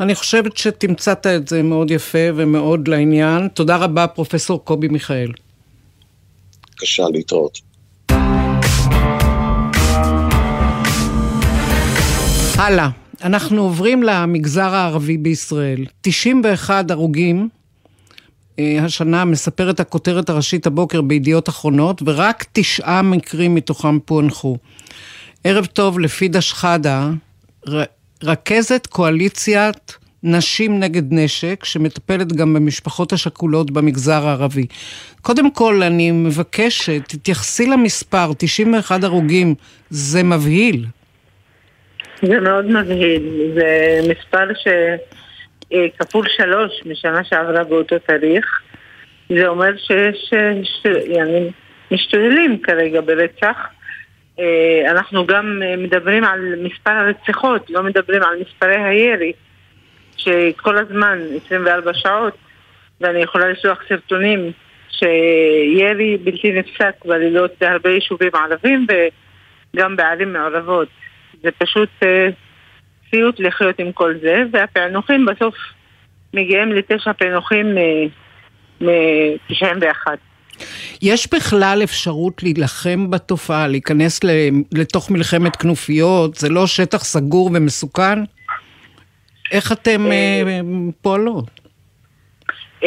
אני 0.00 0.14
חושבת 0.14 0.56
שתמצאת 0.56 1.26
את 1.26 1.48
זה 1.48 1.62
מאוד 1.62 1.90
יפה 1.90 2.18
ומאוד 2.36 2.88
לעניין. 2.88 3.48
תודה 3.48 3.76
רבה, 3.76 4.06
פרופסור 4.06 4.64
קובי 4.64 4.88
מיכאל. 4.88 5.30
בבקשה, 6.70 7.04
להתראות. 7.12 7.58
הלאה, 12.56 12.88
אנחנו 13.24 13.62
עוברים 13.62 14.02
למגזר 14.02 14.74
הערבי 14.74 15.16
בישראל. 15.16 15.84
91 16.00 16.90
הרוגים, 16.90 17.36
אה, 17.38 17.61
השנה 18.58 19.24
מספרת 19.24 19.80
הכותרת 19.80 20.28
הראשית 20.28 20.66
הבוקר 20.66 21.02
בידיעות 21.02 21.48
אחרונות, 21.48 22.02
ורק 22.06 22.44
תשעה 22.52 23.02
מקרים 23.02 23.54
מתוכם 23.54 24.00
פוענחו. 24.00 24.56
ערב 25.44 25.66
טוב 25.66 26.00
לפידה 26.00 26.40
שחאדה, 26.40 27.10
רכזת 28.22 28.86
קואליציית 28.86 29.96
נשים 30.22 30.80
נגד 30.80 31.02
נשק, 31.10 31.64
שמטפלת 31.64 32.32
גם 32.32 32.54
במשפחות 32.54 33.12
השכולות 33.12 33.70
במגזר 33.70 34.26
הערבי. 34.26 34.66
קודם 35.22 35.50
כל, 35.50 35.82
אני 35.82 36.10
מבקשת, 36.10 37.02
תתייחסי 37.08 37.66
למספר, 37.66 38.30
91 38.38 39.04
הרוגים, 39.04 39.54
זה 39.90 40.22
מבהיל. 40.22 40.86
זה 42.22 42.40
מאוד 42.40 42.64
מבהיל. 42.64 43.52
זה 43.54 44.00
מספר 44.08 44.54
שכפול 45.72 46.26
שלוש 46.28 46.72
משנה 46.86 47.24
שעברה 47.24 47.64
באותו 47.64 47.98
תאריך. 47.98 48.60
זה 49.28 49.46
אומר 49.46 49.76
שיש, 49.76 50.32
יעני, 51.06 51.50
משתוללים 51.90 52.58
כרגע 52.62 53.00
ברצח. 53.00 53.56
אה, 54.38 54.90
אנחנו 54.90 55.26
גם 55.26 55.62
מדברים 55.78 56.24
על 56.24 56.54
מספר 56.62 56.90
הרציחות, 56.90 57.70
לא 57.70 57.82
מדברים 57.82 58.22
על 58.22 58.38
מספרי 58.40 58.82
הירי. 58.82 59.32
שכל 60.16 60.78
הזמן, 60.78 61.18
24 61.46 61.94
שעות, 61.94 62.36
ואני 63.00 63.22
יכולה 63.22 63.48
לשלוח 63.48 63.78
סרטונים 63.88 64.52
שירי 64.90 66.16
בלתי 66.16 66.52
נפסק 66.52 67.04
בלילות 67.04 67.50
בהרבה 67.60 67.90
יישובים 67.90 68.30
ערבים 68.34 68.86
וגם 69.74 69.96
בערים 69.96 70.32
מעורבות. 70.32 70.88
זה 71.42 71.50
פשוט 71.58 71.88
אה, 73.14 73.18
סיוט 73.18 73.40
לחיות 73.40 73.78
עם 73.78 73.92
כל 73.92 74.14
זה, 74.22 74.42
והפענוחים 74.52 75.26
בסוף 75.26 75.54
מגיעים 76.34 76.72
לתשע 76.72 77.12
פענוחים 77.12 77.74
מ-91. 78.80 80.06
יש 81.02 81.28
בכלל 81.34 81.80
אפשרות 81.84 82.42
להילחם 82.42 83.10
בתופעה, 83.10 83.68
להיכנס 83.68 84.20
לתוך 84.72 85.10
מלחמת 85.10 85.56
כנופיות? 85.56 86.34
זה 86.34 86.48
לא 86.48 86.66
שטח 86.66 87.04
סגור 87.04 87.50
ומסוכן? 87.54 88.18
איך 89.52 89.72
אתם 89.72 90.12
אה, 90.12 90.42
אה, 90.46 90.60
פועלות? 91.02 91.60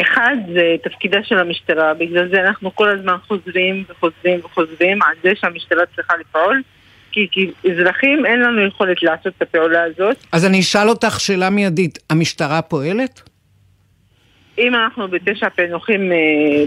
אחד, 0.00 0.36
זה 0.54 0.76
תפקידה 0.82 1.18
של 1.24 1.38
המשטרה, 1.38 1.94
בגלל 1.94 2.28
זה 2.28 2.40
אנחנו 2.40 2.74
כל 2.74 2.88
הזמן 2.88 3.16
חוזרים 3.28 3.84
וחוזרים 3.88 4.40
וחוזרים 4.44 5.02
על 5.02 5.14
זה 5.22 5.30
שהמשטרה 5.34 5.82
צריכה 5.96 6.14
לפעול. 6.16 6.62
כי 7.16 7.28
כאזרחים 7.62 8.26
אין 8.26 8.40
לנו 8.40 8.66
יכולת 8.66 9.02
לעשות 9.02 9.32
את 9.36 9.42
הפעולה 9.42 9.82
הזאת. 9.82 10.16
אז 10.32 10.46
אני 10.46 10.60
אשאל 10.60 10.88
אותך 10.88 11.20
שאלה 11.20 11.50
מיידית, 11.50 11.98
המשטרה 12.10 12.62
פועלת? 12.62 13.22
אם 14.58 14.74
אנחנו 14.74 15.08
בתשע 15.08 15.48
פענוחים 15.48 16.12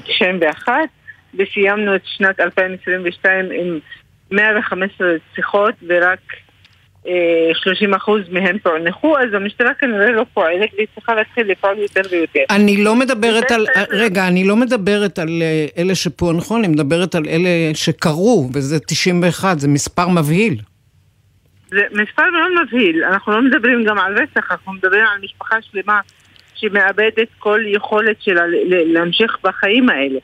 91, 0.06 0.70
אה, 0.70 0.76
וסיימנו 1.34 1.96
את 1.96 2.02
שנת 2.06 2.40
2022 2.40 3.46
עם 3.52 3.80
115 4.32 5.08
רציחות 5.08 5.74
ורק 5.88 6.20
30 7.54 7.94
אחוז 7.94 8.22
מהם 8.32 8.60
פוענחו, 8.60 9.18
אז 9.18 9.34
המשטרה 9.34 9.74
כנראה 9.74 10.12
לא 10.12 10.26
פועלת 10.34 10.70
והיא 10.76 10.88
צריכה 10.96 11.16
להתחיל 11.16 11.52
לפעול 11.52 11.78
יותר 11.78 12.02
ויותר. 12.12 12.40
אני 12.50 12.84
לא 12.84 12.96
מדברת 12.96 13.52
על, 13.52 13.66
רגע, 13.90 14.28
אני 14.28 14.48
לא 14.48 14.56
מדברת 14.56 15.20
על 15.20 15.30
אה, 15.42 15.66
אלה 15.78 15.96
שפוענחו, 15.96 16.58
אני 16.58 16.68
מדברת 16.68 17.16
על 17.16 17.24
אלה 17.28 17.50
שקרו, 17.74 18.50
וזה 18.54 18.80
91, 18.80 19.60
זה 19.60 19.68
מספר 19.68 20.08
מבהיל. 20.08 20.56
זה 21.68 21.82
מספר 21.92 22.24
מאוד 22.24 22.66
מבהיל, 22.66 23.04
אנחנו 23.04 23.32
לא 23.32 23.42
מדברים 23.42 23.84
גם 23.84 24.00
על 24.00 24.18
רצח, 24.18 24.52
אנחנו 24.52 24.74
מדברים 24.74 25.04
על 25.14 25.22
משפחה 25.24 25.56
שלמה 25.62 26.00
שמאבדת 26.56 27.28
כל 27.40 27.62
יכולת 27.66 28.22
שלה 28.22 28.42
להמשיך 28.68 29.38
בחיים 29.44 29.90
האלה. 29.90 30.20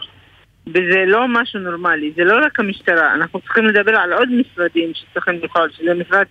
וזה 0.67 1.03
לא 1.07 1.27
משהו 1.27 1.59
נורמלי, 1.59 2.11
זה 2.15 2.23
לא 2.23 2.45
רק 2.45 2.59
המשטרה, 2.59 3.13
אנחנו 3.13 3.39
צריכים 3.39 3.65
לדבר 3.65 3.95
על 3.95 4.13
עוד 4.13 4.29
משרדים 4.31 4.91
שצריכים 4.93 5.39
לפעול, 5.43 5.69
שזה 5.77 5.93
משרד 5.93 6.25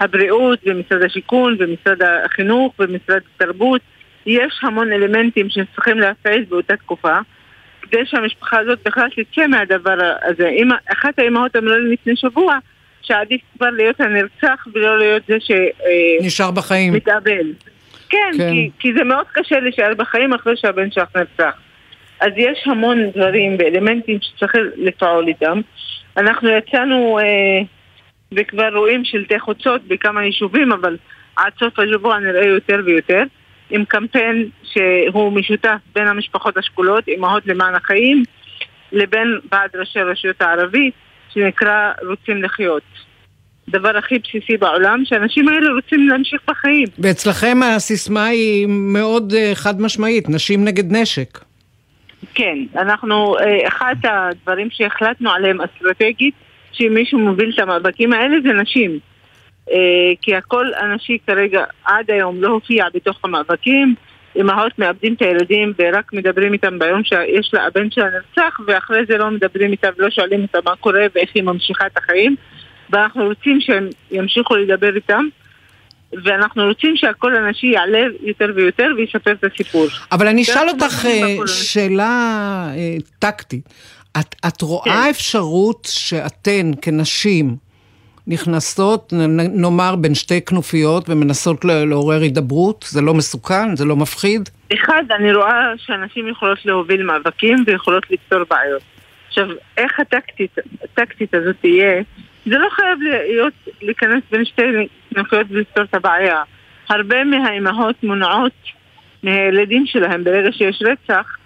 הבריאות 0.00 0.58
ומשרד 0.66 1.02
השיכון 1.02 1.56
ומשרד 1.58 2.02
החינוך 2.02 2.74
ומשרד 2.78 3.20
התרבות. 3.34 3.80
יש 4.26 4.60
המון 4.62 4.92
אלמנטים 4.92 5.50
שצריכים 5.50 5.98
להפעיל 5.98 6.44
באותה 6.48 6.76
תקופה 6.76 7.18
כדי 7.82 8.06
שהמשפחה 8.06 8.58
הזאת 8.58 8.78
בכלל 8.84 9.08
תצא 9.10 9.46
מהדבר 9.46 9.98
הזה. 10.22 10.48
אם, 10.48 10.68
אחת 10.92 11.18
האימהות 11.18 11.56
אמרה 11.56 11.78
לי 11.78 11.92
לפני 11.92 12.16
שבוע 12.16 12.58
שעדיף 13.02 13.40
כבר 13.56 13.70
להיות 13.70 14.00
הנרצח 14.00 14.66
ולא 14.74 14.98
להיות 14.98 15.22
זה 15.28 15.40
ש... 15.40 15.50
אה, 15.50 16.26
נשאר 16.26 16.50
בחיים. 16.50 16.92
מתאבל. 16.92 17.52
כן, 18.08 18.18
כן. 18.38 18.50
כי, 18.52 18.70
כי 18.78 18.92
זה 18.92 19.04
מאוד 19.04 19.26
קשה 19.32 19.60
להישאר 19.60 19.94
בחיים 19.96 20.32
אחרי 20.32 20.56
שהבן 20.56 20.90
שלך 20.90 21.08
נרצח. 21.16 21.54
אז 22.20 22.32
יש 22.36 22.58
המון 22.66 23.10
דברים 23.10 23.56
ואלמנטים 23.58 24.18
שצריך 24.20 24.52
לפעול 24.76 25.28
איתם. 25.28 25.60
אנחנו 26.16 26.48
יצאנו 26.48 27.18
אה, 27.18 27.24
וכבר 28.32 28.68
רואים 28.74 29.04
שלטי 29.04 29.40
חוצות 29.40 29.82
בכמה 29.88 30.24
יישובים, 30.24 30.72
אבל 30.72 30.96
עד 31.36 31.52
סוף 31.58 31.78
השבוע 31.78 32.18
נראה 32.18 32.46
יותר 32.46 32.80
ויותר, 32.84 33.22
עם 33.70 33.84
קמפיין 33.84 34.48
שהוא 34.62 35.32
משותף 35.32 35.78
בין 35.94 36.08
המשפחות 36.08 36.56
השכולות, 36.56 37.08
אמהות 37.08 37.46
למען 37.46 37.74
החיים, 37.74 38.22
לבין 38.92 39.38
ועד 39.52 39.70
ראשי 39.74 40.00
הרשויות 40.00 40.42
הערבי, 40.42 40.90
שנקרא 41.32 41.92
רוצים 42.08 42.42
לחיות. 42.42 42.82
דבר 43.68 43.96
הכי 43.96 44.18
בסיסי 44.18 44.56
בעולם, 44.56 45.02
שאנשים 45.04 45.48
האלה 45.48 45.72
רוצים 45.72 46.08
להמשיך 46.08 46.40
בחיים. 46.48 46.86
ואצלכם 46.98 47.58
הסיסמה 47.62 48.24
היא 48.24 48.66
מאוד 48.68 49.32
אה, 49.36 49.50
חד 49.54 49.80
משמעית, 49.80 50.28
נשים 50.28 50.64
נגד 50.64 50.92
נשק. 50.92 51.38
כן, 52.34 52.58
אנחנו, 52.76 53.38
אה, 53.38 53.68
אחד 53.68 53.94
הדברים 54.04 54.68
שהחלטנו 54.70 55.30
עליהם 55.30 55.60
אסטרטגית 55.60 56.34
שאם 56.76 56.94
מישהו 56.94 57.18
מוביל 57.18 57.52
את 57.54 57.58
המאבקים 57.58 58.12
האלה 58.12 58.36
זה 58.42 58.52
נשים. 58.52 58.98
אה, 59.72 60.12
כי 60.22 60.34
הכל 60.34 60.66
הנשי 60.76 61.18
כרגע 61.26 61.64
עד 61.84 62.10
היום 62.10 62.42
לא 62.42 62.48
הופיע 62.48 62.84
בתוך 62.94 63.18
המאבקים. 63.24 63.94
אמהות 64.40 64.78
מאבדים 64.78 65.14
את 65.14 65.22
הילדים 65.22 65.72
ורק 65.78 66.12
מדברים 66.12 66.52
איתם 66.52 66.78
ביום 66.78 67.04
שיש 67.04 67.50
לה, 67.54 67.66
הבן 67.66 67.90
שלה 67.90 68.04
נרצח 68.04 68.60
ואחרי 68.66 69.00
זה 69.08 69.16
לא 69.16 69.30
מדברים 69.30 69.72
איתה 69.72 69.88
ולא 69.98 70.10
שואלים 70.10 70.42
אותה 70.42 70.58
מה 70.64 70.76
קורה 70.76 71.06
ואיך 71.14 71.30
היא 71.34 71.42
ממשיכה 71.42 71.86
את 71.86 71.98
החיים 71.98 72.36
ואנחנו 72.90 73.24
רוצים 73.24 73.60
שהם 73.60 73.88
ימשיכו 74.10 74.56
לדבר 74.56 74.96
איתם 74.96 75.24
ואנחנו 76.24 76.64
רוצים 76.64 76.96
שהקול 76.96 77.36
הנשי 77.36 77.66
יעלה 77.66 78.06
יותר 78.20 78.52
ויותר 78.56 78.86
ויספר 78.96 79.32
את 79.32 79.44
הסיפור. 79.44 79.86
אבל 80.12 80.26
אני 80.26 80.42
אשאל 80.42 80.68
אותך 80.68 81.04
אה, 81.06 81.46
שאלה 81.46 82.66
אה, 82.76 82.96
טקטית. 83.18 83.68
את, 84.20 84.34
את 84.46 84.62
רואה 84.62 84.84
כן. 84.84 85.10
אפשרות 85.10 85.88
שאתן 85.90 86.70
כנשים 86.82 87.56
נכנסות, 88.26 89.12
נאמר, 89.54 89.96
בין 89.96 90.14
שתי 90.14 90.40
כנופיות 90.40 91.08
ומנסות 91.08 91.64
לעורר 91.64 92.20
הידברות? 92.20 92.84
זה 92.88 93.00
לא 93.00 93.14
מסוכן? 93.14 93.76
זה 93.76 93.84
לא 93.84 93.96
מפחיד? 93.96 94.48
אחד, 94.74 95.02
אני 95.10 95.34
רואה 95.34 95.72
שאנשים 95.76 96.28
יכולות 96.28 96.66
להוביל 96.66 97.02
מאבקים 97.02 97.64
ויכולות 97.66 98.10
לפתור 98.10 98.38
בעיות. 98.50 98.82
עכשיו, 99.28 99.46
איך 99.76 100.00
הטקטית, 100.00 100.58
הטקטית 100.84 101.34
הזאת 101.34 101.56
תהיה? 101.60 102.02
זה 102.46 102.58
לא 102.58 102.68
חייב 102.70 102.98
להיות, 103.00 103.52
להיכנס 103.82 104.22
בין 104.30 104.44
שתי 104.44 104.62
כנופיות 105.14 105.46
ולפתור 105.50 105.84
את 105.84 105.94
הבעיה. 105.94 106.42
הרבה 106.88 107.24
מהאימהות 107.24 108.02
מונעות 108.02 108.52
מהילדים 109.22 109.86
שלהם 109.86 110.24
ברגע 110.24 110.52
שיש 110.52 110.82
רצח, 110.82 111.36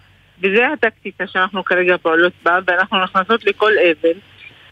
וזה 0.42 0.68
הטקטיקה 0.68 1.26
שאנחנו 1.26 1.64
כרגע 1.64 1.96
פועלות 1.96 2.32
בה, 2.42 2.58
ואנחנו 2.66 3.04
נכנסות 3.04 3.44
לכל 3.44 3.72
אבל. 3.72 4.18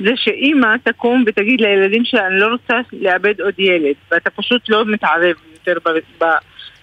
זה 0.00 0.10
שאימא 0.16 0.76
תקום 0.84 1.24
ותגיד 1.26 1.60
לילדים 1.60 2.04
שלה, 2.04 2.26
אני 2.26 2.40
לא 2.40 2.46
רוצה 2.46 2.74
לאבד 2.92 3.40
עוד 3.40 3.54
ילד, 3.58 3.94
ואתה 4.10 4.30
פשוט 4.30 4.68
לא 4.68 4.84
מתערב 4.84 5.34
יותר 5.52 5.90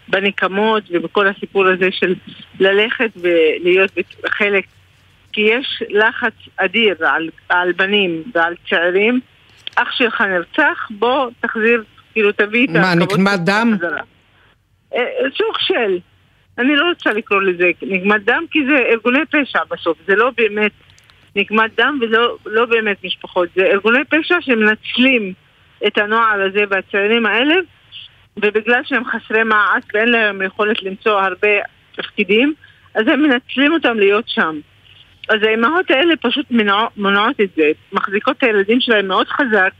בנקמות 0.07 0.83
ובכל 0.91 1.27
הסיפור 1.27 1.67
הזה 1.67 1.89
של 1.91 2.15
ללכת 2.59 3.09
ולהיות 3.15 3.91
חלק, 4.27 4.65
כי 5.33 5.41
יש 5.41 5.83
לחץ 5.89 6.33
אדיר 6.57 6.95
על, 7.07 7.29
על 7.49 7.71
בנים 7.71 8.23
ועל 8.33 8.53
צעירים, 8.69 9.19
אח 9.75 9.91
שלך 9.91 10.21
נרצח, 10.21 10.87
בוא 10.89 11.29
תחזיר, 11.39 11.83
כאילו 12.13 12.31
תביא 12.31 12.67
את 12.67 12.69
מה, 12.69 12.95
נקמת 12.95 13.39
דם? 13.39 13.77
אה, 14.95 15.05
סוג 15.37 15.55
של. 15.59 15.99
אני 16.57 16.75
לא 16.75 16.89
רוצה 16.89 17.13
לקרוא 17.13 17.41
לזה 17.41 17.71
נקמת 17.81 18.23
דם, 18.25 18.43
כי 18.51 18.59
זה 18.65 18.77
ארגוני 18.77 19.25
פשע 19.25 19.59
בסוף, 19.71 19.97
זה 20.07 20.15
לא 20.15 20.31
באמת 20.37 20.71
נקמת 21.35 21.71
דם 21.77 21.99
ולא 22.01 22.37
לא 22.45 22.65
באמת 22.65 22.97
משפחות. 23.03 23.49
זה 23.55 23.65
ארגוני 23.65 24.05
פשע 24.09 24.35
שמנצלים 24.41 25.33
את 25.87 25.97
הנוער 25.97 26.41
הזה 26.41 26.63
והצעירים 26.69 27.25
האלה, 27.25 27.55
ובגלל 28.37 28.81
שהם 28.83 29.03
חסרי 29.05 29.43
מעש 29.43 29.83
ואין 29.93 30.09
להם 30.09 30.41
יכולת 30.41 30.83
למצוא 30.83 31.19
הרבה 31.19 31.47
תפקידים, 31.95 32.53
אז 32.95 33.07
הם 33.07 33.23
מנצלים 33.23 33.73
אותם 33.73 33.97
להיות 33.97 34.25
שם. 34.27 34.59
אז 35.29 35.43
האימהות 35.43 35.91
האלה 35.91 36.15
פשוט 36.15 36.45
מונעות 36.97 37.41
את 37.41 37.49
זה, 37.55 37.71
מחזיקות 37.91 38.37
את 38.37 38.43
הילדים 38.43 38.81
שלהם 38.81 39.07
מאוד 39.07 39.27
חזק 39.27 39.73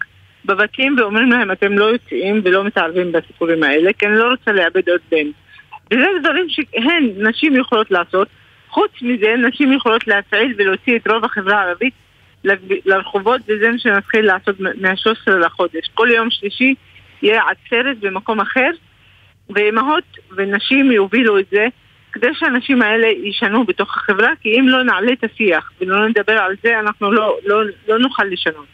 בבתים 0.46 0.96
ואומרים 1.00 1.32
להם 1.32 1.52
אתם 1.52 1.78
לא 1.78 1.86
יוצאים 1.86 2.42
ולא 2.44 2.64
מתערבים 2.64 3.12
בסיפורים 3.12 3.64
האלה 3.64 3.94
כי 3.94 4.06
אני 4.06 4.18
לא 4.18 4.30
רוצה 4.32 4.52
לאבד 4.52 4.90
עוד 4.90 5.02
בן. 5.12 5.28
וזה 5.94 6.06
דברים 6.22 6.46
שהן, 6.50 7.10
נשים 7.18 7.56
יכולות 7.56 7.92
לעשות 7.92 8.28
חוץ 8.70 8.92
מזה, 9.02 9.36
נשים 9.36 9.74
יכולות 9.74 10.08
להפעיל 10.08 10.54
ולהוציא 10.58 10.96
את 10.96 11.08
רוב 11.08 11.26
החברה 11.26 11.62
הערבית 11.62 11.94
לרחובות, 12.86 13.42
וזה 13.48 13.70
מה 13.72 13.80
שנתחיל 13.80 14.26
לעשות 14.26 14.60
מה-13 14.60 15.32
לחודש. 15.32 15.90
כל 15.94 16.08
יום 16.12 16.30
שלישי 16.32 16.76
יהיה 17.22 17.42
עצרת 17.42 18.00
במקום 18.00 18.42
אחר, 18.42 18.70
ואימהות 19.50 20.04
ונשים 20.38 20.92
יובילו 20.92 21.40
את 21.40 21.46
זה, 21.52 21.68
כדי 22.12 22.28
שהאנשים 22.34 22.82
האלה 22.82 23.08
ישנו 23.08 23.66
בתוך 23.66 23.98
החברה, 23.98 24.30
כי 24.42 24.60
אם 24.60 24.68
לא 24.68 24.84
נעלה 24.84 25.14
את 25.14 25.24
השיח 25.24 25.72
ולא 25.82 26.08
נדבר 26.08 26.38
על 26.38 26.56
זה, 26.64 26.80
אנחנו 26.80 27.12
לא, 27.12 27.38
לא, 27.46 27.62
לא 27.88 28.00
נוכל 28.00 28.24
לשנות. 28.24 28.66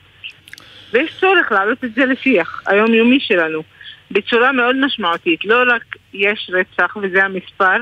ויש 0.93 1.17
צורך 1.19 1.51
להעלות 1.51 1.83
את 1.83 1.93
זה 1.93 2.05
לשיח 2.05 2.63
היומיומי 2.67 3.19
שלנו, 3.19 3.63
בצורה 4.11 4.51
מאוד 4.51 4.75
משמעותית. 4.85 5.45
לא 5.45 5.73
רק 5.75 5.83
יש 6.13 6.51
רצח 6.53 6.97
וזה 7.01 7.23
המספר, 7.23 7.77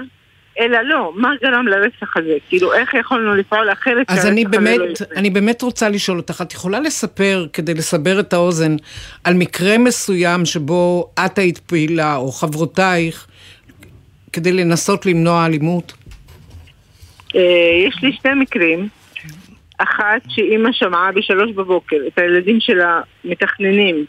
אלא 0.59 0.77
לא, 0.81 1.11
מה 1.15 1.31
גרם 1.41 1.67
לרצח 1.67 2.17
הזה? 2.17 2.37
כאילו, 2.49 2.73
איך 2.73 2.93
יכולנו 2.93 3.35
לפעול 3.35 3.71
אחרת 3.71 4.05
אז 4.07 4.25
אני 4.25 4.45
באמת, 4.45 4.77
לא 4.77 5.05
אני 5.15 5.29
באמת 5.29 5.61
רוצה 5.61 5.89
לשאול 5.89 6.17
אותך, 6.17 6.41
את 6.41 6.53
יכולה 6.53 6.79
לספר, 6.79 7.45
כדי 7.53 7.73
לסבר 7.73 8.19
את 8.19 8.33
האוזן, 8.33 8.75
על 9.23 9.33
מקרה 9.33 9.77
מסוים 9.77 10.45
שבו 10.45 11.13
את 11.25 11.37
היית 11.37 11.57
פעילה, 11.57 12.15
או 12.15 12.31
חברותייך, 12.31 13.27
כדי 14.33 14.51
לנסות 14.51 15.05
למנוע 15.05 15.45
אלימות? 15.45 15.93
אה, 17.35 17.41
יש 17.87 18.03
לי 18.03 18.11
שני 18.21 18.33
מקרים. 18.33 18.87
אחת, 19.77 20.21
שאימא 20.29 20.69
שמעה 20.71 21.11
בשלוש 21.11 21.51
בבוקר 21.51 21.97
את 22.07 22.17
הילדים 22.17 22.59
שלה 22.59 23.01
מתכננים 23.25 24.05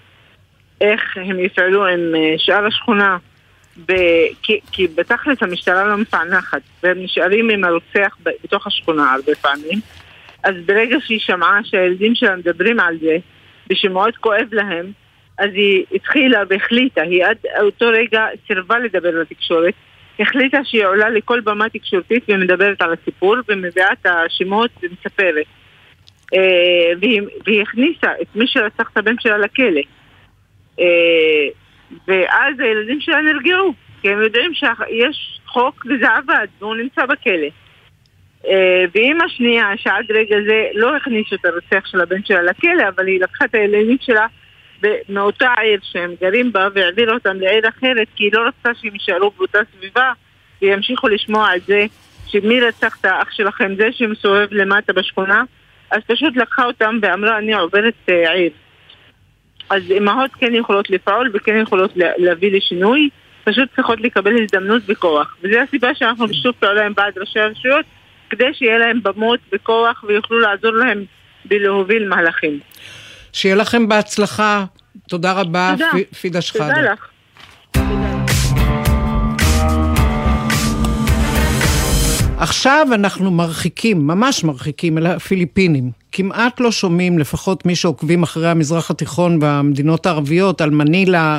איך 0.81 1.17
הם 1.17 1.41
יפעלו 1.41 1.87
עם 1.87 2.15
אה, 2.15 2.35
שאר 2.39 2.67
השכונה 2.67 3.17
ב... 3.87 3.93
כי, 4.43 4.61
כי 4.73 4.87
בתכלס 4.95 5.43
המשטרה 5.43 5.85
לא 5.85 5.97
מפענחת, 5.97 6.61
והם 6.83 7.03
נשארים 7.03 7.51
עם 7.51 7.65
הרוצח 7.65 8.17
בתוך 8.45 8.67
השכונה 8.67 9.13
הרבה 9.13 9.35
פעמים. 9.35 9.79
אז 10.43 10.55
ברגע 10.67 10.97
שהיא 11.01 11.21
שמעה 11.21 11.61
שהילדים 11.65 12.15
שלה 12.15 12.37
מדברים 12.37 12.81
על 12.81 12.99
זה, 13.01 13.17
ושמאוד 13.71 14.17
כואב 14.17 14.49
להם, 14.53 14.93
אז 15.39 15.51
היא 15.55 15.85
התחילה 15.93 16.43
והחליטה, 16.49 17.03
היא 17.03 17.25
עד 17.25 17.37
אותו 17.61 17.87
רגע 17.89 18.27
סירבה 18.47 18.79
לדבר 18.79 19.21
לתקשורת, 19.21 19.75
החליטה 20.21 20.59
שהיא 20.65 20.85
עולה 20.85 21.11
לכל 21.11 21.41
במה 21.41 21.69
תקשורתית 21.69 22.25
ומדברת 22.29 22.83
על 22.83 22.93
הסיפור 22.93 23.37
ומביאה 23.49 23.93
את 23.93 24.07
השמות 24.07 24.71
ומספרת. 24.83 25.47
אה, 26.35 26.93
והיא, 27.01 27.23
והיא 27.47 27.63
הכניסה 27.63 28.11
את 28.23 28.27
מי 28.35 28.47
שרצח 28.47 28.91
את 28.93 28.97
הבן 28.97 29.15
שלה 29.21 29.39
לכלא. 29.39 29.81
אה, 30.81 31.49
ואז 32.09 32.61
הילדים 32.61 33.01
שלה 33.01 33.21
נרגעו, 33.21 33.75
כי 34.03 34.09
הם 34.09 34.23
יודעים 34.23 34.55
שיש 34.55 35.41
חוק 35.47 35.87
וזה 35.87 36.07
עבד, 36.17 36.47
והוא 36.59 36.77
נמצא 36.77 37.07
בכלא. 37.07 37.49
אה, 38.49 38.85
ואימא 38.95 39.25
שנייה, 39.29 39.67
שעד 39.77 40.05
רגע 40.11 40.37
זה 40.47 40.67
לא 40.75 40.97
הכניסו 40.97 41.35
את 41.35 41.45
הרוצח 41.45 41.87
של 41.87 42.01
הבן 42.01 42.25
שלה 42.25 42.43
לכלא, 42.43 42.89
אבל 42.89 43.07
היא 43.07 43.21
לקחה 43.21 43.45
את 43.45 43.55
הילדים 43.55 43.97
שלה 44.01 44.27
מאותה 45.09 45.55
עיר 45.61 45.81
שהם 45.83 46.15
גרים 46.21 46.53
בה 46.53 46.69
והעבירה 46.75 47.15
אותם 47.15 47.41
לעיר 47.41 47.69
אחרת, 47.69 48.07
כי 48.17 48.25
היא 48.25 48.31
לא 48.35 48.41
רצתה 48.49 48.71
שהם 48.81 48.93
יישארו 48.93 49.31
באותה 49.31 49.59
סביבה 49.77 50.13
וימשיכו 50.63 51.09
לשמוע 51.09 51.57
את 51.57 51.63
זה 51.67 51.87
שמי 52.27 52.61
רצח 52.61 52.97
את 53.01 53.05
האח 53.05 53.31
שלכם, 53.31 53.75
זה 53.77 53.89
שמסובב 53.93 54.47
למטה 54.51 54.93
בשכונה, 54.93 55.43
אז 55.91 56.03
פשוט 56.07 56.37
לקחה 56.37 56.65
אותם 56.65 56.99
ואמרה 57.03 57.39
אני 57.39 57.55
עוברת 57.55 57.95
אה, 58.09 58.33
עיר. 58.33 58.51
אז 59.71 59.83
אמהות 59.99 60.31
כן 60.39 60.55
יכולות 60.55 60.91
לפעול 60.91 61.31
וכן 61.35 61.61
יכולות 61.63 61.91
להביא 61.97 62.57
לשינוי, 62.57 63.09
פשוט 63.45 63.69
צריכות 63.77 64.01
לקבל 64.01 64.43
הזדמנות 64.43 64.83
בכוח. 64.87 65.37
וזו 65.43 65.59
הסיבה 65.59 65.95
שאנחנו 65.95 66.27
בשיתוף 66.27 66.57
פעולה 66.57 66.87
עם 66.87 66.93
ועד 66.97 67.19
ראשי 67.19 67.41
הרשויות, 67.41 67.85
כדי 68.31 68.55
שיהיה 68.55 68.79
להם 68.79 69.01
במות 69.03 69.41
בכוח 69.53 70.05
ויוכלו 70.09 70.41
לעזור 70.41 70.73
להם 70.73 71.05
בלהוביל 71.45 72.09
מהלכים. 72.09 72.59
שיהיה 73.33 73.55
לכם 73.55 73.89
בהצלחה. 73.89 74.65
תודה 75.09 75.33
רבה, 75.33 75.73
תודה. 75.73 75.91
פידה 76.21 76.41
שחאדה. 76.41 76.75
תודה 76.75 76.93
לך. 76.93 77.09
עכשיו 82.39 82.87
אנחנו 82.95 83.31
מרחיקים, 83.31 84.07
ממש 84.07 84.45
מרחיקים, 84.45 84.99
אל 84.99 85.07
הפיליפינים. 85.07 86.00
כמעט 86.13 86.61
לא 86.61 86.73
שומעים, 86.73 87.19
לפחות 87.19 87.67
מי 87.67 87.77
שעוקבים 87.77 88.23
אחרי 88.23 88.49
המזרח 88.49 88.91
התיכון 88.91 89.39
והמדינות 89.41 90.07
הערביות, 90.07 90.61
על 90.61 90.71
מנילה, 90.71 91.39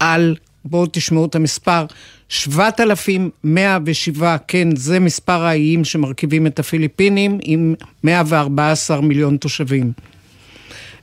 על, 0.00 0.34
בואו 0.64 0.86
תשמעו 0.92 1.26
את 1.26 1.34
המספר, 1.34 1.84
7,107, 2.28 4.36
כן, 4.48 4.76
זה 4.76 5.00
מספר 5.00 5.44
האיים 5.44 5.84
שמרכיבים 5.84 6.46
את 6.46 6.58
הפיליפינים, 6.58 7.38
עם 7.42 7.74
114 8.04 9.00
מיליון 9.00 9.36
תושבים. 9.36 9.92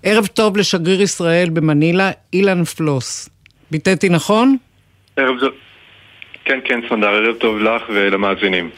ערב 0.04 0.26
טוב 0.26 0.58
לשגריר 0.58 1.02
ישראל 1.02 1.50
במנילה, 1.50 2.12
אילן 2.34 2.64
פלוס. 2.64 3.30
ביטאתי 3.72 4.10
נכון? 4.10 4.58
ערב 5.18 5.40
טוב. 5.40 5.50
כן, 6.46 6.60
כן, 6.66 6.80
סונדר, 6.90 7.08
ערב 7.08 7.36
טוב 7.36 7.58
לך 7.58 7.82
ולמאזינים. 7.90 8.70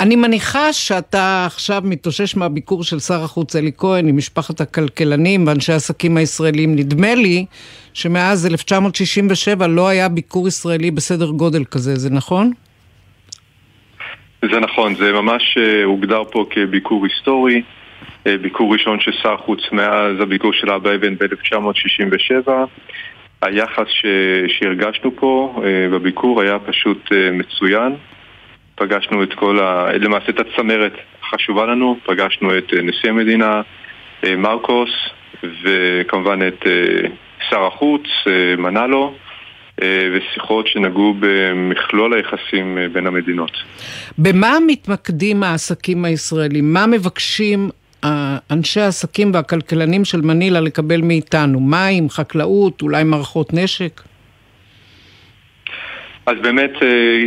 אני 0.00 0.16
מניחה 0.16 0.72
שאתה 0.72 1.44
עכשיו 1.46 1.82
מתאושש 1.84 2.36
מהביקור 2.36 2.84
של 2.84 2.98
שר 2.98 3.24
החוץ 3.24 3.56
אלי 3.56 3.70
כהן 3.78 4.08
עם 4.08 4.16
משפחת 4.16 4.60
הכלכלנים 4.60 5.46
ואנשי 5.46 5.72
העסקים 5.72 6.16
הישראלים. 6.16 6.76
נדמה 6.76 7.14
לי 7.14 7.46
שמאז 7.94 8.46
1967 8.46 9.66
לא 9.66 9.88
היה 9.88 10.08
ביקור 10.08 10.48
ישראלי 10.48 10.90
בסדר 10.90 11.30
גודל 11.30 11.64
כזה, 11.64 11.96
זה 11.96 12.10
נכון? 12.10 12.52
זה 14.42 14.60
נכון, 14.60 14.94
זה 14.94 15.12
ממש 15.12 15.58
אה, 15.58 15.84
הוגדר 15.84 16.22
פה 16.24 16.46
כביקור 16.50 17.04
היסטורי. 17.04 17.62
אה, 18.26 18.38
ביקור 18.38 18.72
ראשון 18.72 19.00
של 19.00 19.12
שר 19.22 19.36
חוץ 19.36 19.60
מאז 19.72 20.20
הביקור 20.20 20.52
של 20.52 20.70
אבא 20.70 20.94
אבן 20.94 21.16
ב-1967. 21.16 22.50
היחס 23.42 23.86
ש... 23.88 24.06
שהרגשנו 24.48 25.16
פה 25.16 25.62
אה, 25.64 25.88
בביקור 25.92 26.40
היה 26.40 26.58
פשוט 26.58 27.08
מצוין. 27.32 27.92
פגשנו 28.76 29.22
את 29.22 29.34
כל 29.34 29.58
ה... 29.60 29.92
למעשה 29.92 30.30
את 30.30 30.40
הצמרת 30.40 30.92
החשובה 31.22 31.66
לנו, 31.66 31.96
פגשנו 32.06 32.58
את 32.58 32.74
אה, 32.74 32.82
נשיא 32.82 33.10
המדינה 33.10 33.62
אה, 34.24 34.36
מרקוס 34.36 34.90
וכמובן 35.62 36.48
את 36.48 36.66
אה, 36.66 37.08
שר 37.50 37.66
החוץ 37.66 38.02
מנלו 38.58 39.14
ושיחות 40.14 40.66
שנגעו 40.66 41.14
במכלול 41.20 42.14
היחסים 42.14 42.78
בין 42.92 43.06
המדינות. 43.06 43.50
במה 44.18 44.56
מתמקדים 44.66 45.42
העסקים 45.42 46.04
הישראלים? 46.04 46.72
מה 46.72 46.86
מבקשים 46.86 47.70
אנשי 48.50 48.80
העסקים 48.80 49.30
והכלכלנים 49.34 50.04
של 50.04 50.20
מנילה 50.20 50.60
לקבל 50.60 51.00
מאיתנו? 51.00 51.60
מים, 51.60 52.10
חקלאות, 52.10 52.82
אולי 52.82 53.04
מערכות 53.04 53.52
נשק? 53.52 54.00
אז 56.26 56.34
באמת 56.42 56.72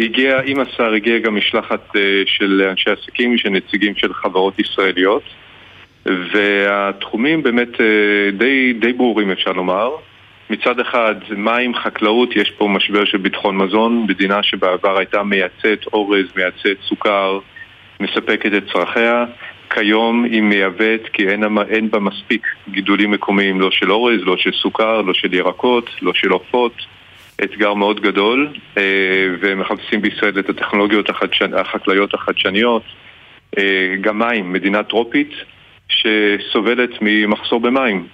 הגיע, 0.03 0.39
עם 0.45 0.59
השר 0.59 0.93
הגיעה 0.93 1.19
גם 1.19 1.35
משלחת 1.35 1.89
של 2.25 2.67
אנשי 2.71 2.89
עסקים, 2.89 3.37
של 3.37 3.49
נציגים 3.49 3.95
של 3.95 4.13
חברות 4.13 4.59
ישראליות 4.59 5.23
והתחומים 6.05 7.43
באמת 7.43 7.81
די, 8.37 8.73
די 8.73 8.93
ברורים 8.93 9.31
אפשר 9.31 9.51
לומר 9.51 9.89
מצד 10.49 10.79
אחד, 10.79 11.15
מים, 11.29 11.75
חקלאות, 11.75 12.35
יש 12.35 12.51
פה 12.57 12.67
משבר 12.67 13.05
של 13.05 13.17
ביטחון 13.17 13.57
מזון, 13.57 14.05
מדינה 14.09 14.43
שבעבר 14.43 14.97
הייתה 14.97 15.23
מייצאת 15.23 15.85
אורז, 15.93 16.25
מייצאת 16.35 16.77
סוכר, 16.87 17.39
מספקת 17.99 18.53
את 18.57 18.63
צרכיה. 18.73 19.25
כיום 19.73 20.23
היא 20.23 20.41
מייבאת 20.41 21.01
כי 21.13 21.27
אין, 21.27 21.43
אין 21.69 21.91
בה 21.91 21.99
מספיק 21.99 22.47
גידולים 22.69 23.11
מקומיים, 23.11 23.61
לא 23.61 23.71
של 23.71 23.91
אורז, 23.91 24.21
לא 24.23 24.37
של 24.37 24.51
סוכר, 24.51 25.01
לא 25.01 25.13
של 25.13 25.33
ירקות, 25.33 25.89
לא 26.01 26.13
של 26.13 26.29
עופות. 26.29 26.73
אתגר 27.43 27.73
מאוד 27.73 28.01
גדול, 28.01 28.53
אה, 28.77 29.27
ומחפשים 29.39 30.01
בישראל 30.01 30.39
את 30.39 30.49
הטכנולוגיות 30.49 31.09
החדשנ... 31.09 31.53
החקלאיות 31.53 32.13
החדשניות. 32.13 32.83
אה, 33.57 33.95
גם 34.01 34.19
מים, 34.19 34.53
מדינה 34.53 34.83
טרופית 34.83 35.31
שסובלת 35.89 36.89
ממחסור 37.01 37.59
במים. 37.59 38.07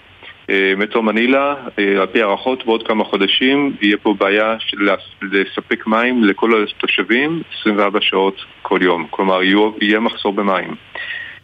אה, 0.50 0.74
מטרו 0.78 1.02
מנילה, 1.02 1.56
על 1.78 2.08
פי 2.12 2.22
הערכות, 2.22 2.66
בעוד 2.66 2.88
כמה 2.88 3.04
חודשים 3.04 3.76
יהיה 3.82 3.98
פה 3.98 4.14
בעיה 4.14 4.56
של 4.60 4.90
לספק 5.22 5.88
מים 5.88 6.24
לכל 6.24 6.64
התושבים 6.64 7.42
24 7.60 8.02
שעות 8.02 8.46
כל 8.62 8.80
יום. 8.82 9.08
כלומר, 9.10 9.40
יהיה 9.82 10.00
מחסור 10.00 10.34
במים. 10.34 10.76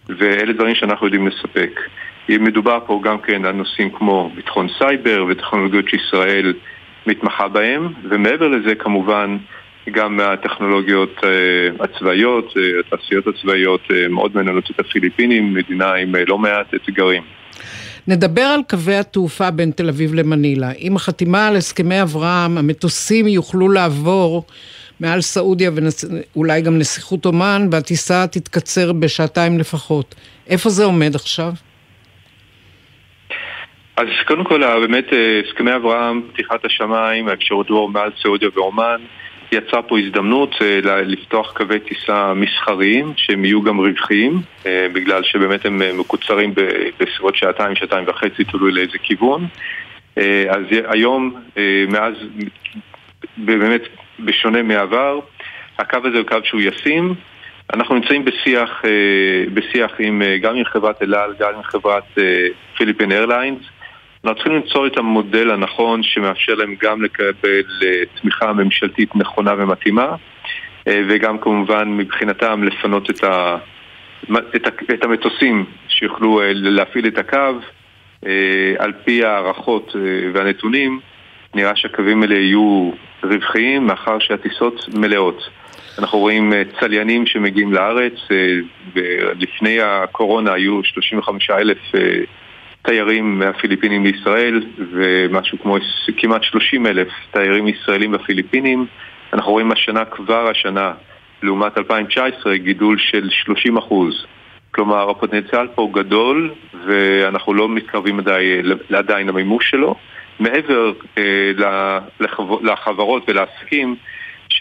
ואלה 0.10 0.54
דברים 0.54 0.76
שאנחנו 0.76 1.06
יודעים 1.06 1.28
לספק. 1.28 1.80
מדובר 2.30 2.80
פה 2.86 3.00
גם 3.04 3.18
כן 3.18 3.46
על 3.46 3.52
נושאים 3.52 3.90
כמו 3.90 4.32
ביטחון 4.36 4.68
סייבר 4.78 5.26
וטכנולוגיות 5.30 5.90
שישראל 5.90 6.54
מתמחה 7.08 7.48
בהם, 7.48 7.94
ומעבר 8.10 8.48
לזה 8.48 8.76
כמובן 8.76 9.38
גם 9.92 10.18
מהטכנולוגיות 10.18 11.18
uh, 11.20 11.84
הצבאיות, 11.84 12.46
uh, 12.50 12.60
התעשיות 12.88 13.28
הצבאיות 13.28 13.82
uh, 13.88 13.94
מאוד 14.10 14.36
מעניינות 14.36 14.72
את 14.72 14.80
הפיליפינים, 14.80 15.54
מדינה 15.54 15.94
עם 15.94 16.16
לא 16.28 16.38
מעט 16.38 16.74
אתגרים. 16.74 17.24
נדבר 18.08 18.42
על 18.42 18.62
קווי 18.70 18.96
התעופה 18.96 19.52
בין 19.52 19.72
תל 19.72 19.90
אביב 19.90 20.14
למנילה. 20.14 20.72
עם 20.78 20.96
החתימה 20.96 21.48
על 21.48 21.56
הסכמי 21.56 22.02
אברהם, 22.02 22.58
המטוסים 22.58 23.28
יוכלו 23.28 23.70
לעבור 23.70 24.44
מעל 25.00 25.22
סעודיה 25.22 25.72
ואולי 26.36 26.62
גם 26.62 26.78
נסיכות 26.78 27.26
אומן, 27.26 27.68
והטיסה 27.72 28.28
תתקצר 28.28 28.94
בשעתיים 28.94 29.60
לפחות. 29.60 30.16
איפה 30.48 30.70
זה 30.70 30.86
עומד 30.86 31.16
עכשיו? 31.16 31.54
אז 34.02 34.08
קודם 34.28 34.44
כל, 34.44 34.80
באמת, 34.80 35.14
אה, 35.14 35.42
הסכמי 35.46 35.76
אברהם, 35.76 36.22
פתיחת 36.34 36.66
השמיים, 36.66 37.28
האפשרות 37.28 37.70
לעבור 37.70 37.90
מעל 37.90 38.10
סעודיה 38.22 38.50
ואומן, 38.54 39.02
יצרה 39.52 39.82
פה 39.82 40.00
הזדמנות 40.00 40.56
אה, 40.62 41.02
לפתוח 41.02 41.54
קווי 41.54 41.80
טיסה 41.80 42.34
מסחריים 42.34 43.14
שהם 43.18 43.46
יהיו 43.46 43.62
גם 43.62 43.78
רווחיים 43.78 44.42
אה, 44.66 44.88
בגלל 44.94 45.24
שבאמת 45.24 45.66
הם 45.66 45.82
מקוצרים 46.00 46.54
בסביבות 47.00 47.36
שעתיים, 47.36 47.76
שעתיים 47.76 48.08
וחצי, 48.08 48.44
תלוי 48.44 48.72
לאיזה 48.72 48.98
כיוון. 49.04 49.48
אז 50.50 50.66
היום, 50.88 51.36
מאז, 51.88 52.14
באמת 53.38 53.82
בשונה 54.20 54.64
מעבר, 54.64 55.20
הקו 55.80 55.98
הזה 56.04 56.18
הוא 56.18 56.28
קו 56.28 56.38
שהוא 56.44 56.62
ישים. 56.62 57.14
אנחנו 57.74 57.96
נמצאים 57.96 58.26
בשיח, 58.26 58.82
בשיח 59.54 59.92
עם, 60.00 60.22
גם 60.42 60.56
עם 60.56 60.66
חברת 60.66 61.02
אל 61.02 61.16
על, 61.16 61.34
גם 61.40 61.56
עם 61.56 61.64
חברת 61.64 62.04
פיליפין 62.78 63.12
איירליינס 63.12 63.71
אנחנו 64.26 64.36
צריכים 64.36 64.54
למצוא 64.54 64.88
את 64.88 64.98
המודל 64.98 65.52
הנכון 65.52 66.04
שמאפשר 66.04 66.56
להם 66.56 66.76
גם 66.82 67.02
לקבל 67.02 67.64
אה, 67.84 68.04
תמיכה 68.22 68.54
ממשלתית 68.54 69.16
נכונה 69.16 69.54
ומתאימה 69.58 70.16
אה, 70.88 71.02
וגם 71.10 71.38
כמובן 71.38 71.98
מבחינתם 71.98 72.64
לפנות 72.64 73.10
את, 73.10 73.24
ה, 73.24 73.58
את, 74.56 74.68
ה, 74.68 74.94
את 74.94 75.04
המטוסים 75.04 75.66
שיוכלו 75.88 76.42
אה, 76.42 76.52
להפעיל 76.54 77.08
את 77.08 77.18
הקו 77.18 77.60
על 78.80 78.94
פי 79.06 79.26
הערכות 79.26 79.96
והנתונים 80.34 81.00
נראה 81.56 81.76
שהקווים 81.76 82.22
האלה 82.24 82.36
יהיו 82.36 82.92
רווחיים 83.24 83.88
מאחר 83.88 84.20
שהטיסות 84.20 84.86
מלאות. 84.94 85.50
אנחנו 86.00 86.20
רואים 86.20 86.54
צליינים 86.80 87.26
שמגיעים 87.26 87.74
לארץ, 87.74 88.14
ולפני 88.96 89.82
הקורונה 89.82 90.54
היו 90.54 90.84
35 90.84 91.50
אלף 91.50 91.78
תיירים 92.82 93.40
מהפיליפינים 93.40 94.04
לישראל 94.04 94.64
ומשהו 94.92 95.58
כמו 95.60 95.78
כמעט 96.18 96.44
30 96.44 96.88
אלף 96.88 97.08
תיירים 97.32 97.68
ישראלים 97.68 98.12
בפיליפינים. 98.12 98.86
אנחנו 99.34 99.52
רואים 99.52 99.72
השנה, 99.72 100.06
כבר 100.06 100.50
השנה, 100.50 100.94
לעומת 101.44 101.78
2019, 101.78 102.58
גידול 102.58 102.98
של 103.00 103.30
30 103.30 103.78
אחוז. 103.78 104.26
כלומר, 104.72 105.10
הפוטנציאל 105.10 105.68
פה 105.68 105.90
גדול 105.94 106.54
ואנחנו 106.86 107.54
לא 107.54 107.70
מתקרבים 107.70 108.20
עדיין 108.94 109.28
למימוש 109.28 109.70
שלו. 109.70 109.96
מעבר 110.40 110.92
אה, 111.18 111.52
לחברות 112.62 113.30
ולעסקים 113.30 113.96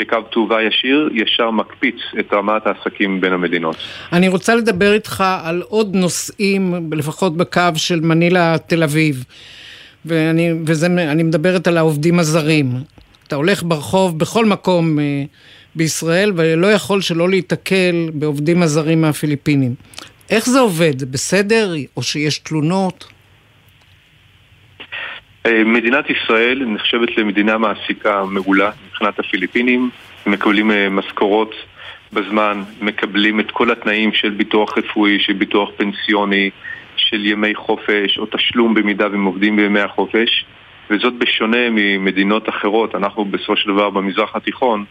שקו 0.01 0.21
תעובה 0.33 0.63
ישיר 0.63 1.09
ישר 1.15 1.51
מקפיץ 1.51 1.95
את 2.21 2.33
רמת 2.33 2.63
העסקים 2.67 3.21
בין 3.21 3.33
המדינות. 3.33 3.77
אני 4.13 4.29
רוצה 4.29 4.55
לדבר 4.55 4.93
איתך 4.93 5.25
על 5.43 5.63
עוד 5.69 5.95
נושאים, 5.95 6.75
לפחות 6.93 7.37
בקו 7.37 7.61
של 7.77 8.01
מנילה 8.01 8.57
תל 8.67 8.83
אביב, 8.83 9.25
ואני, 10.05 10.51
וזה, 10.67 10.89
מדברת 11.25 11.67
על 11.67 11.79
העובדים 11.79 12.19
הזרים. 12.19 12.73
אתה 13.27 13.37
הולך 13.37 13.63
ברחוב 13.63 14.19
בכל 14.19 14.45
מקום 14.45 14.99
אה, 14.99 15.25
בישראל 15.75 16.33
ולא 16.37 16.67
יכול 16.67 17.01
שלא 17.01 17.29
להיתקל 17.29 18.11
בעובדים 18.15 18.63
הזרים 18.63 19.01
מהפיליפינים. 19.01 19.75
איך 20.31 20.49
זה 20.49 20.61
עובד? 20.61 21.11
בסדר? 21.11 21.75
או 21.97 22.03
שיש 22.03 22.39
תלונות? 22.39 23.05
אה, 25.47 25.65
מדינת 25.65 26.05
ישראל 26.11 26.65
נחשבת 26.67 27.17
למדינה 27.17 27.59
מעסיקה 27.59 28.25
מעולה 28.25 28.71
מבחינת 28.87 29.19
הפיליפינים, 29.19 29.91
מקבלים 30.27 30.71
אה, 30.71 30.89
משכורות 30.89 31.55
בזמן, 32.13 32.63
מקבלים 32.81 33.41
את 33.41 33.51
כל 33.51 33.71
התנאים 33.71 34.13
של 34.13 34.31
ביטוח 34.31 34.79
רפואי, 34.79 35.21
של 35.21 35.33
ביטוח 35.33 35.71
פנסיוני, 35.77 36.51
של 36.97 37.27
ימי 37.27 37.55
חופש 37.55 38.19
או 38.19 38.27
תשלום 38.27 38.75
במידה 38.75 39.09
והם 39.11 39.25
עובדים 39.25 39.57
בימי 39.57 39.81
החופש. 39.81 40.45
וזאת 40.91 41.15
בשונה 41.15 41.71
ממדינות 41.71 42.49
אחרות, 42.49 42.95
אנחנו 42.95 43.25
בסופו 43.25 43.57
של 43.57 43.71
דבר 43.71 43.91
במזרח 43.91 44.37
התיכון 44.37 44.85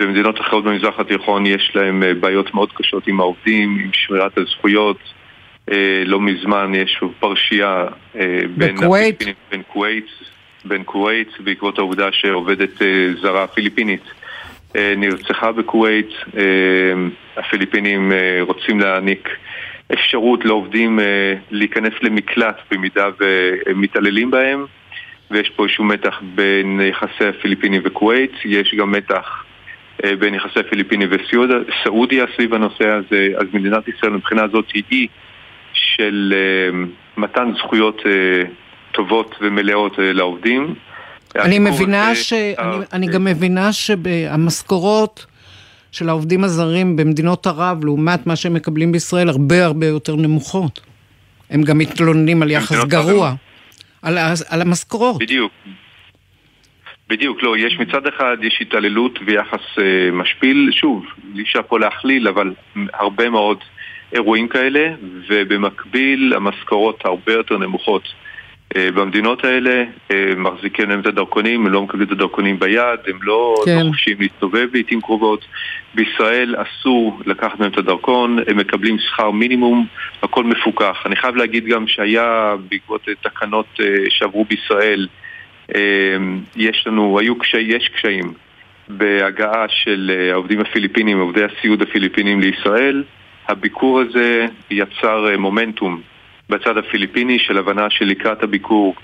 במדינות 0.00 0.40
אחרות 0.40 0.64
במזרח 0.64 1.00
התיכון 1.00 1.46
יש 1.46 1.72
להם 1.74 2.02
אה, 2.02 2.14
בעיות 2.14 2.54
מאוד 2.54 2.72
קשות 2.72 3.06
עם 3.06 3.20
העובדים, 3.20 3.78
עם 3.84 3.90
שמירת 3.92 4.38
הזכויות 4.38 4.98
לא 6.06 6.20
מזמן 6.20 6.72
יש 6.74 7.00
פרשייה 7.20 7.84
אה, 8.16 8.40
בין 8.56 8.76
הפיליפינים, 8.76 9.34
בין 9.50 9.62
כווית, 9.68 10.06
בין 10.64 10.82
כווית 10.84 11.28
בעקבות 11.40 11.78
העובדה 11.78 12.12
שעובדת 12.12 12.82
אה, 12.82 13.08
זרה 13.22 13.46
פיליפינית 13.46 14.02
נרצחה 14.96 15.52
בכווית, 15.52 16.08
הפיליפינים 17.36 18.12
רוצים 18.40 18.80
להעניק 18.80 19.28
אפשרות 19.92 20.44
לעובדים 20.44 20.98
להיכנס 21.50 21.92
למקלט 22.02 22.56
במידה 22.70 23.08
והם 23.20 23.80
מתעללים 23.80 24.30
בהם 24.30 24.64
ויש 25.30 25.50
פה 25.56 25.64
איזשהו 25.64 25.84
מתח 25.84 26.22
בין 26.34 26.80
יחסי 26.80 27.24
הפיליפינים 27.28 27.82
וכווית, 27.84 28.32
יש 28.44 28.74
גם 28.74 28.92
מתח 28.92 29.44
בין 30.18 30.34
יחסי 30.34 30.60
הפיליפינים 30.60 31.08
וסעודיה 31.10 32.24
סביב 32.36 32.54
הנושא 32.54 32.88
הזה, 32.88 33.28
אז 33.36 33.46
מדינת 33.52 33.88
ישראל 33.88 34.12
מבחינה 34.12 34.48
זאת 34.48 34.70
היא 34.90 35.08
של 35.74 36.34
אה, 36.36 36.86
מתן 37.16 37.52
זכויות 37.58 38.02
אה, 38.06 38.42
טובות 38.92 39.34
ומלאות 39.40 39.98
אה, 39.98 40.12
לעובדים. 40.12 40.74
אני 41.36 41.58
מבינה 41.58 42.14
ש... 42.14 42.32
אני, 42.32 42.76
אני 42.92 43.06
גם 43.06 43.24
מבינה 43.24 43.72
שהמשכורות 43.72 45.26
של 45.92 46.08
העובדים 46.08 46.44
הזרים 46.44 46.96
במדינות 46.96 47.46
ערב, 47.46 47.84
לעומת 47.84 48.26
מה 48.26 48.36
שהם 48.36 48.54
מקבלים 48.54 48.92
בישראל, 48.92 49.28
הרבה 49.28 49.64
הרבה 49.64 49.86
יותר 49.86 50.16
נמוכות. 50.16 50.80
הם 51.50 51.62
גם 51.62 51.78
מתלוננים 51.78 52.42
על 52.42 52.50
יחס 52.50 52.84
גרוע, 52.84 53.34
על, 54.02 54.18
על 54.48 54.60
המשכורות. 54.60 55.18
בדיוק. 55.18 55.52
בדיוק, 57.08 57.42
לא, 57.42 57.58
יש 57.58 57.78
מצד 57.78 58.06
אחד, 58.06 58.36
יש 58.42 58.58
התעללות 58.60 59.18
ויחס 59.26 59.60
אה, 59.78 60.10
משפיל, 60.12 60.70
שוב, 60.72 61.04
אי 61.36 61.42
אפשר 61.42 61.60
פה 61.68 61.78
להכליל, 61.78 62.28
אבל 62.28 62.54
הרבה 62.92 63.30
מאוד 63.30 63.58
אירועים 64.14 64.48
כאלה, 64.48 64.94
ובמקביל 65.28 66.32
המשכורות 66.36 67.00
הרבה 67.04 67.32
יותר 67.32 67.58
נמוכות 67.58 68.02
אה, 68.76 68.90
במדינות 68.94 69.44
האלה, 69.44 69.84
אה, 70.10 70.32
מחזיקים 70.36 70.90
להם 70.90 71.00
את 71.00 71.06
הדרכונים, 71.06 71.66
הם 71.66 71.72
לא 71.72 71.82
מקבלים 71.82 72.06
את 72.06 72.12
הדרכונים 72.12 72.58
ביד, 72.58 73.00
הם 73.06 73.18
לא, 73.22 73.54
כן. 73.64 73.78
חופשיים 73.88 74.16
להסתובב 74.20 74.68
לעיתים 74.72 75.00
קרובות. 75.00 75.44
בישראל 75.94 76.54
אסור 76.58 77.20
לקחת 77.26 77.60
מהם 77.60 77.70
את 77.70 77.78
הדרכון, 77.78 78.38
הם 78.46 78.56
מקבלים 78.56 78.98
שכר 78.98 79.30
מינימום, 79.30 79.86
הכל 80.22 80.44
מפוקח. 80.44 81.02
אני 81.06 81.16
חייב 81.16 81.36
להגיד 81.36 81.66
גם 81.66 81.86
שהיה 81.86 82.54
בעקבות 82.68 83.08
תקנות 83.22 83.66
אה, 83.80 83.86
שעברו 84.08 84.44
בישראל, 84.44 85.08
יש 86.56 86.84
לנו, 86.86 87.18
היו 87.18 87.38
קשי, 87.38 87.60
יש 87.60 87.88
קשיים 87.88 88.32
בהגעה 88.88 89.64
של 89.68 90.28
העובדים 90.32 90.60
הפיליפינים, 90.60 91.20
עובדי 91.20 91.40
הסיעוד 91.44 91.82
הפיליפינים 91.82 92.40
לישראל. 92.40 93.04
הביקור 93.48 94.00
הזה 94.00 94.46
יצר 94.70 95.26
מומנטום 95.38 96.00
בצד 96.50 96.76
הפיליפיני 96.76 97.38
של 97.38 97.58
הבנה 97.58 97.90
שלקראת 97.90 98.42
הביקור 98.42 98.94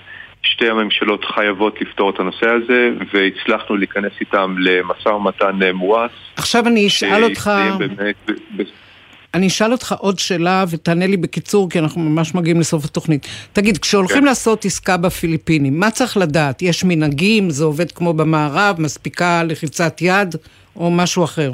שתי 0.43 0.69
הממשלות 0.69 1.25
חייבות 1.25 1.81
לפתור 1.81 2.09
את 2.09 2.19
הנושא 2.19 2.49
הזה 2.49 2.89
והצלחנו 3.13 3.75
להיכנס 3.75 4.11
איתם 4.19 4.55
למשא 4.59 5.09
ומתן 5.09 5.63
אה, 5.63 5.73
מואץ. 5.73 6.11
עכשיו 6.35 6.67
אני 6.67 6.87
אשאל 6.87 7.23
אותך... 7.23 7.51
אני 9.33 9.47
אשאל 9.47 9.71
אותך 9.71 9.95
עוד 9.99 10.19
שאלה 10.19 10.65
ותענה 10.69 11.07
לי 11.07 11.17
בקיצור 11.17 11.69
כי 11.69 11.79
אנחנו 11.79 12.01
ממש 12.01 12.35
מגיעים 12.35 12.59
לסוף 12.59 12.85
התוכנית. 12.85 13.27
תגיד, 13.53 13.77
כשהולכים 13.77 14.17
כן. 14.17 14.23
לעשות 14.23 14.65
עסקה 14.65 14.97
בפיליפינים, 14.97 15.79
מה 15.79 15.91
צריך 15.91 16.17
לדעת? 16.17 16.61
יש 16.61 16.83
מנהגים, 16.83 17.49
זה 17.49 17.63
עובד 17.63 17.91
כמו 17.91 18.13
במערב, 18.13 18.75
מספיקה 18.79 19.43
לחיצת 19.43 20.01
יד 20.01 20.35
או 20.75 20.91
משהו 20.91 21.23
אחר? 21.23 21.51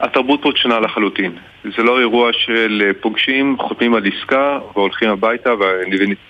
התרבות 0.00 0.42
פה 0.42 0.50
שונה 0.56 0.80
לחלוטין. 0.80 1.32
זה 1.76 1.82
לא 1.82 1.98
אירוע 2.00 2.30
של 2.32 2.82
אה, 2.86 2.90
פוגשים, 3.00 3.56
חותמים 3.58 3.94
על 3.94 4.02
עסקה 4.06 4.58
והולכים 4.74 5.10
הביתה 5.10 5.50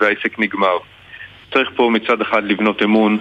והעסק 0.00 0.38
נגמר. 0.38 0.76
צריך 1.52 1.70
פה 1.76 1.90
מצד 1.92 2.20
אחד 2.20 2.44
לבנות 2.44 2.82
אמון, 2.82 3.18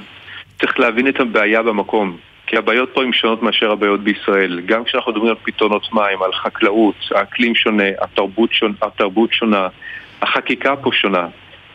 צריך 0.59 0.79
להבין 0.79 1.07
את 1.07 1.19
הבעיה 1.19 1.63
במקום. 1.63 2.17
כי 2.47 2.57
הבעיות 2.57 2.89
פה 2.93 3.03
הן 3.03 3.13
שונות 3.13 3.43
מאשר 3.43 3.71
הבעיות 3.71 3.99
בישראל. 3.99 4.59
גם 4.65 4.83
כשאנחנו 4.83 5.11
מדברים 5.11 5.29
על 5.29 5.37
פתרונות 5.43 5.93
מים, 5.93 6.23
על 6.23 6.33
חקלאות, 6.33 6.95
האקלים 7.15 7.55
שונה, 7.55 7.83
התרבות 8.01 8.53
שונה, 8.53 8.73
התרבות 8.81 9.33
שונה, 9.33 9.67
החקיקה 10.21 10.75
פה 10.75 10.89
שונה. 10.93 11.27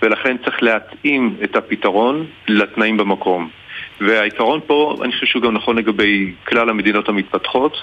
ולכן 0.03 0.37
צריך 0.45 0.63
להתאים 0.63 1.37
את 1.45 1.57
הפתרון 1.57 2.27
לתנאים 2.49 2.97
במקום. 2.97 3.49
והעיקרון 4.01 4.61
פה, 4.67 4.97
אני 5.03 5.13
חושב 5.13 5.27
שהוא 5.27 5.43
גם 5.43 5.55
נכון 5.55 5.79
לגבי 5.79 6.33
כלל 6.45 6.69
המדינות 6.69 7.09
המתפתחות, 7.09 7.77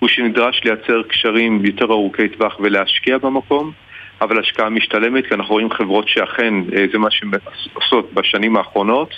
הוא 0.00 0.08
שנדרש 0.08 0.60
לייצר 0.64 1.02
קשרים 1.08 1.64
יותר 1.64 1.84
ארוכי 1.84 2.28
טווח 2.28 2.56
ולהשקיע 2.60 3.18
במקום, 3.18 3.72
אבל 4.20 4.40
השקעה 4.40 4.70
משתלמת, 4.70 5.26
כי 5.26 5.34
אנחנו 5.34 5.54
רואים 5.54 5.70
חברות 5.70 6.08
שאכן 6.08 6.54
אה, 6.76 6.84
זה 6.92 6.98
מה 6.98 7.10
שהן 7.10 7.30
עושות 7.74 8.14
בשנים 8.14 8.56
האחרונות, 8.56 9.14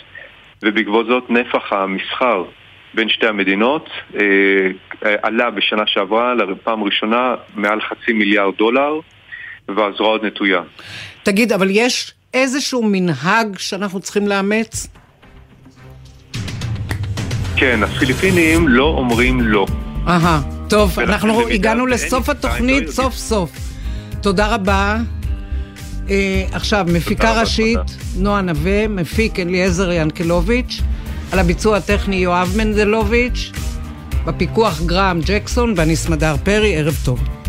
ובעקבות 0.62 1.07
זאת 1.07 1.31
נפח 1.31 1.73
המסחר 1.73 2.45
בין 2.95 3.09
שתי 3.09 3.27
המדינות 3.27 3.90
אה, 4.14 4.21
אה, 5.05 5.14
עלה 5.23 5.51
בשנה 5.51 5.83
שעברה 5.87 6.35
לפעם 6.35 6.85
ראשונה 6.85 7.35
מעל 7.55 7.81
חצי 7.81 8.12
מיליארד 8.12 8.55
דולר, 8.59 9.01
והזרוע 9.68 10.09
עוד 10.09 10.25
נטויה. 10.25 10.61
תגיד, 11.23 11.53
אבל 11.53 11.68
יש 11.71 12.14
איזשהו 12.35 12.83
מנהג 12.85 13.59
שאנחנו 13.59 14.01
צריכים 14.01 14.29
לאמץ? 14.29 14.87
כן, 17.57 17.81
הפיליפינים 17.83 18.68
לא 18.68 18.85
אומרים 18.85 19.40
לא. 19.40 19.66
אהה. 20.09 20.62
טוב, 20.72 20.98
אנחנו 21.00 21.48
הגענו 21.48 21.87
לסוף 21.87 22.28
התוכנית 22.28 22.88
סוף 22.88 23.14
סוף. 23.14 23.50
תודה 24.20 24.54
רבה. 24.54 24.98
אה, 26.11 26.44
עכשיו, 26.52 26.87
מפיקה 26.92 27.40
ראשית, 27.40 27.78
נועה 28.16 28.40
נווה, 28.40 28.88
מפיק 28.88 29.38
אליעזר 29.38 29.92
ינקלוביץ', 29.92 30.80
על 31.32 31.38
הביצוע 31.38 31.76
הטכני 31.76 32.16
יואב 32.16 32.54
מנדלוביץ', 32.56 33.52
בפיקוח 34.24 34.82
גרם 34.82 35.20
ג'קסון 35.24 35.74
ואני 35.76 35.96
סמדר 35.96 36.37
פרי, 36.44 36.76
ערב 36.76 36.96
טוב. 37.04 37.41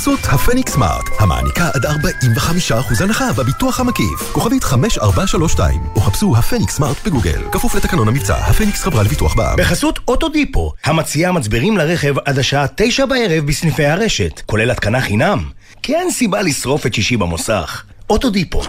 בחסות 0.00 0.20
הפניקס 0.24 0.72
סמארט, 0.72 1.04
המעניקה 1.18 1.70
עד 1.74 1.86
45% 1.86 3.04
הנחה 3.04 3.32
בביטוח 3.32 3.80
המקיף. 3.80 4.32
כוכבית 4.32 4.64
5432, 4.64 5.80
או 5.96 6.00
חפשו 6.00 6.36
הפניקס 6.36 6.74
סמארט 6.74 6.96
בגוגל. 7.06 7.42
כפוף 7.52 7.74
לתקנון 7.74 8.08
המבצע, 8.08 8.36
הפניקס 8.36 8.82
חברה 8.82 9.02
לביטוח 9.02 9.34
בע"מ. 9.34 9.56
בחסות 9.56 9.98
אוטודיפו, 10.08 10.72
המציעה 10.84 11.32
מצברים 11.32 11.76
לרכב 11.76 12.14
עד 12.24 12.38
השעה 12.38 12.66
9 12.76 13.06
בערב 13.06 13.46
בסניפי 13.46 13.84
הרשת, 13.84 14.42
כולל 14.46 14.70
התקנה 14.70 15.00
חינם. 15.00 15.44
כי 15.82 15.94
אין 15.94 16.10
סיבה 16.10 16.42
לשרוף 16.42 16.86
את 16.86 16.94
שישי 16.94 17.16
במוסך. 17.16 17.82
אוטודיפו. 18.10 18.62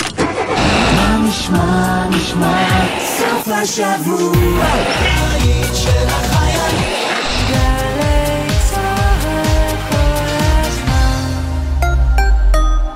מה 0.95 1.17
נשמע, 1.27 2.09
נשמע, 2.09 2.67
סוף 3.17 3.47
השבוע, 3.47 4.31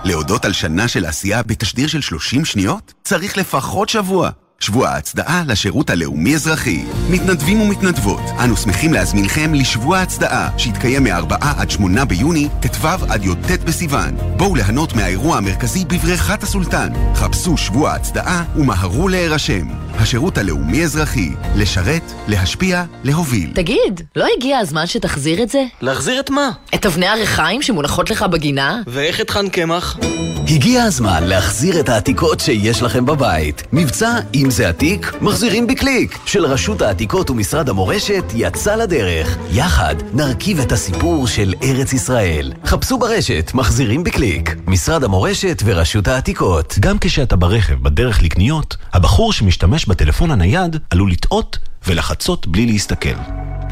להודות 0.05 0.45
על 0.45 0.53
שנה 0.53 0.87
של 0.87 1.05
עשייה 1.05 1.43
בתשדיר 1.43 1.87
של 1.87 2.01
30 2.01 2.45
שניות? 2.45 2.93
צריך 3.03 3.37
לפחות 3.37 3.89
שבוע. 3.89 4.29
שבוע 4.59 4.89
ההצדעה 4.89 5.43
לשירות 5.47 5.89
הלאומי-אזרחי. 5.89 6.85
מתנדבים 7.09 7.61
ומתנדבות, 7.61 8.21
אנו 8.43 8.57
שמחים 8.57 8.93
להזמינכם 8.93 9.53
לשבוע 9.53 9.97
ההצדעה, 9.97 10.49
שיתקיים 10.57 11.03
מ-4 11.03 11.35
עד 11.41 11.71
8 11.71 12.05
ביוני, 12.05 12.47
ט"ו 12.61 12.87
עד 12.87 13.25
י"ט 13.25 13.61
בסיוון. 13.65 14.17
בואו 14.37 14.55
ליהנות 14.55 14.93
מהאירוע 14.93 15.37
המרכזי 15.37 15.85
בבריכת 15.85 16.43
הסולטן. 16.43 16.89
חפשו 17.15 17.57
שבוע 17.57 17.91
ההצדעה 17.91 18.43
ומהרו 18.55 19.07
להירשם. 19.07 19.67
השירות 19.93 20.37
הלאומי-אזרחי, 20.37 21.29
לשרת, 21.55 22.11
להשפיע, 22.27 22.83
להוביל. 23.03 23.51
תגיד, 23.55 24.01
לא 24.15 24.27
הגיע 24.37 24.57
הזמן 24.57 24.87
שתחזיר 24.87 25.43
את 25.43 25.49
זה? 25.49 25.63
להחזיר 25.81 26.19
את 26.19 26.29
מה? 26.29 26.49
את 26.75 26.85
אבני 26.85 27.07
הריחיים 27.07 27.61
שמונחות 27.61 28.09
לך 28.09 28.23
בגינה? 28.23 28.81
ואיך 28.87 29.21
את 29.21 29.29
חן 29.29 29.49
קמח? 29.49 29.97
הגיע 30.47 30.83
הזמן 30.83 31.23
להחזיר 31.23 31.79
את 31.79 31.89
העתיקות 31.89 32.39
שיש 32.39 32.81
לכם 32.81 33.05
בבית. 33.05 33.63
מבצע 33.73 34.19
אם 34.35 34.51
זה 34.51 34.69
עתיק, 34.69 35.13
מחזירים 35.21 35.67
בקליק, 35.67 36.19
של 36.25 36.45
רשות 36.45 36.81
העתיקות 36.81 37.29
ומשרד 37.29 37.69
המורשת 37.69 38.23
יצא 38.35 38.75
לדרך. 38.75 39.37
יחד 39.51 39.95
נרכיב 40.13 40.59
את 40.59 40.71
הסיפור 40.71 41.27
של 41.27 41.53
ארץ 41.63 41.93
ישראל. 41.93 42.53
חפשו 42.65 42.97
ברשת, 42.97 43.51
מחזירים 43.53 44.03
בקליק. 44.03 44.55
משרד 44.67 45.03
המורשת 45.03 45.61
ורשות 45.65 46.07
העתיקות. 46.07 46.75
גם 46.79 46.97
כשאתה 47.01 47.35
ברכב 47.35 47.83
בדרך 47.83 48.23
לקניות, 48.23 48.77
הבחור 48.93 49.33
שמשתמש 49.33 49.85
בטלפון 49.85 50.31
הנייד 50.31 50.77
עלול 50.89 51.11
לטעות 51.11 51.57
ולחצות 51.87 52.47
בלי 52.47 52.65
להסתכל. 52.65 53.15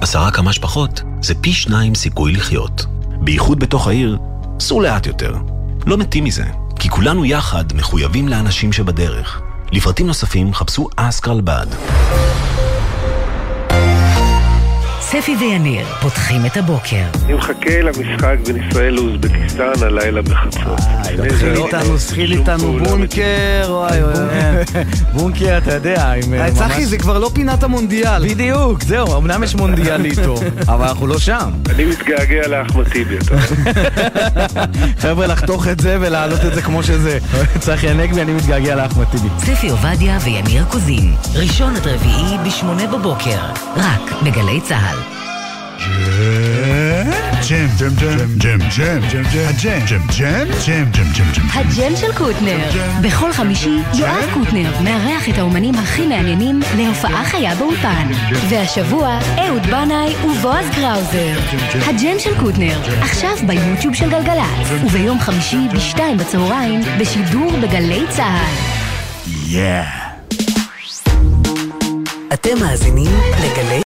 עשרה 0.02 0.32
כמה 0.32 0.54
שפחות 0.54 1.02
זה 1.22 1.36
פי 1.36 1.54
שניים 1.54 1.96
סיכוי 1.96 2.32
לחיות. 2.32 2.86
בייחוד 3.22 3.60
בתוך 3.60 3.88
העיר, 3.88 4.18
סעו 4.60 4.82
לאט 4.82 5.06
יותר. 5.06 5.34
לא 5.86 5.98
מתים 5.98 6.24
מזה, 6.24 6.44
כי 6.84 6.90
כולנו 6.90 7.26
יחד 7.26 7.64
מחויבים 7.76 8.28
לאנשים 8.28 8.74
שבדרך. 8.74 9.42
לפרטים 9.72 10.08
נוספים 10.08 10.54
חפשו 10.54 10.90
אסק 10.96 11.28
רלב"ד. 11.28 11.68
ספי 15.14 15.36
ויניר 15.40 15.86
פותחים 16.02 16.46
את 16.46 16.58
הבוקר. 16.58 17.04
אני 17.26 17.34
מחכה 17.34 17.82
למשחק 17.82 18.36
בין 18.46 18.68
ישראל 18.68 18.94
לאוזבקיסטן 18.94 19.72
הלילה 19.82 20.22
בחצות. 20.22 20.80
תתחיל 21.04 21.56
איתנו, 21.56 21.98
תתחיל 21.98 22.32
איתנו 22.32 22.80
בונקר, 22.80 23.66
וואי 23.68 24.04
וואי. 24.04 24.84
בונקר, 25.14 25.58
אתה 25.58 25.74
יודע, 25.74 26.12
עם 26.12 26.34
אה, 26.34 26.52
צחי, 26.52 26.86
זה 26.86 26.98
כבר 26.98 27.20
לא 27.20 27.32
פינת 27.34 27.64
המונדיאל. 27.64 28.28
בדיוק, 28.30 28.84
זהו, 28.84 29.18
אמנם 29.18 29.44
יש 29.44 29.56
מונדיאל 29.56 30.06
איתו, 30.06 30.36
אבל 30.74 30.88
אנחנו 30.88 31.08
לא 31.08 31.20
שם. 31.20 31.52
אני 31.70 31.86
מתגעגע 31.86 32.48
לאחמד 32.48 32.90
טיבי, 32.90 33.18
אתה 33.18 33.36
חבר'ה, 35.04 35.28
לחתוך 35.28 35.68
את 35.68 35.80
זה 35.80 35.98
ולהעלות 36.02 36.46
את 36.46 36.54
זה 36.54 36.62
כמו 36.62 36.84
שזה. 36.84 37.18
צחי 37.60 37.90
הנגבי, 37.90 38.22
אני 38.22 38.34
מתגעגע 38.34 38.76
לאחמד 38.76 39.06
טיבי. 39.06 39.28
ספי 39.40 39.70
עובדיה 39.70 40.18
ויניר 40.24 40.64
קוזין, 40.72 41.14
ראשון 41.36 41.76
עד 41.76 41.88
רביעי 41.88 42.38
בשמונה 42.46 42.88
בבוקר, 42.88 43.40
רק 43.78 44.14
בגלי 44.24 44.62
צה"ל. 44.62 45.03
ג'ם, 47.50 47.68
ג'ם, 47.80 47.96
ג'ם, 47.98 48.28
ג'ם, 48.38 48.60
ג'ם, 48.60 49.02
ג'ם, 49.12 49.24
הג'ם, 49.48 49.80
ג'ם, 49.88 50.02
ג'ם, 50.18 50.48
ג'ם, 50.66 50.86
ג'ם, 50.92 51.12
ג'ם, 51.14 51.26
ג'ם. 51.34 51.48
הג'ם 51.54 51.96
של 51.96 52.14
קוטנר. 52.14 52.58
בכל 53.02 53.34
חמישי 53.34 53.78
יואב 53.94 54.26
קוטנר 54.34 54.72
מארח 54.84 55.30
את 55.30 55.38
האומנים 55.38 55.76
הכי 55.76 56.08
מעניינים 56.08 56.60
להופעה 56.78 57.26
חיה 57.26 57.56
באולפן. 57.56 58.08
והשבוע 58.50 59.20
אהוד 59.38 59.68
בנאי 59.68 60.16
ובועז 60.26 60.66
קראוזר. 60.76 61.40
הג'ם 61.86 62.20
של 62.20 62.40
קוטנר, 62.40 62.78
עכשיו 63.02 63.38
ביוטיוב 63.48 63.94
של 63.94 64.10
גלגלצ, 64.10 64.84
וביום 64.86 65.20
חמישי 65.20 65.68
בשתיים 65.74 66.18
בצהריים 66.18 66.82
בשידור 67.00 67.52
בגלי 67.62 68.04
צה"ל. 68.10 68.54
יא. 69.48 69.84
אתם 72.34 72.60
מאזינים 72.60 73.12
לגלי 73.40 73.82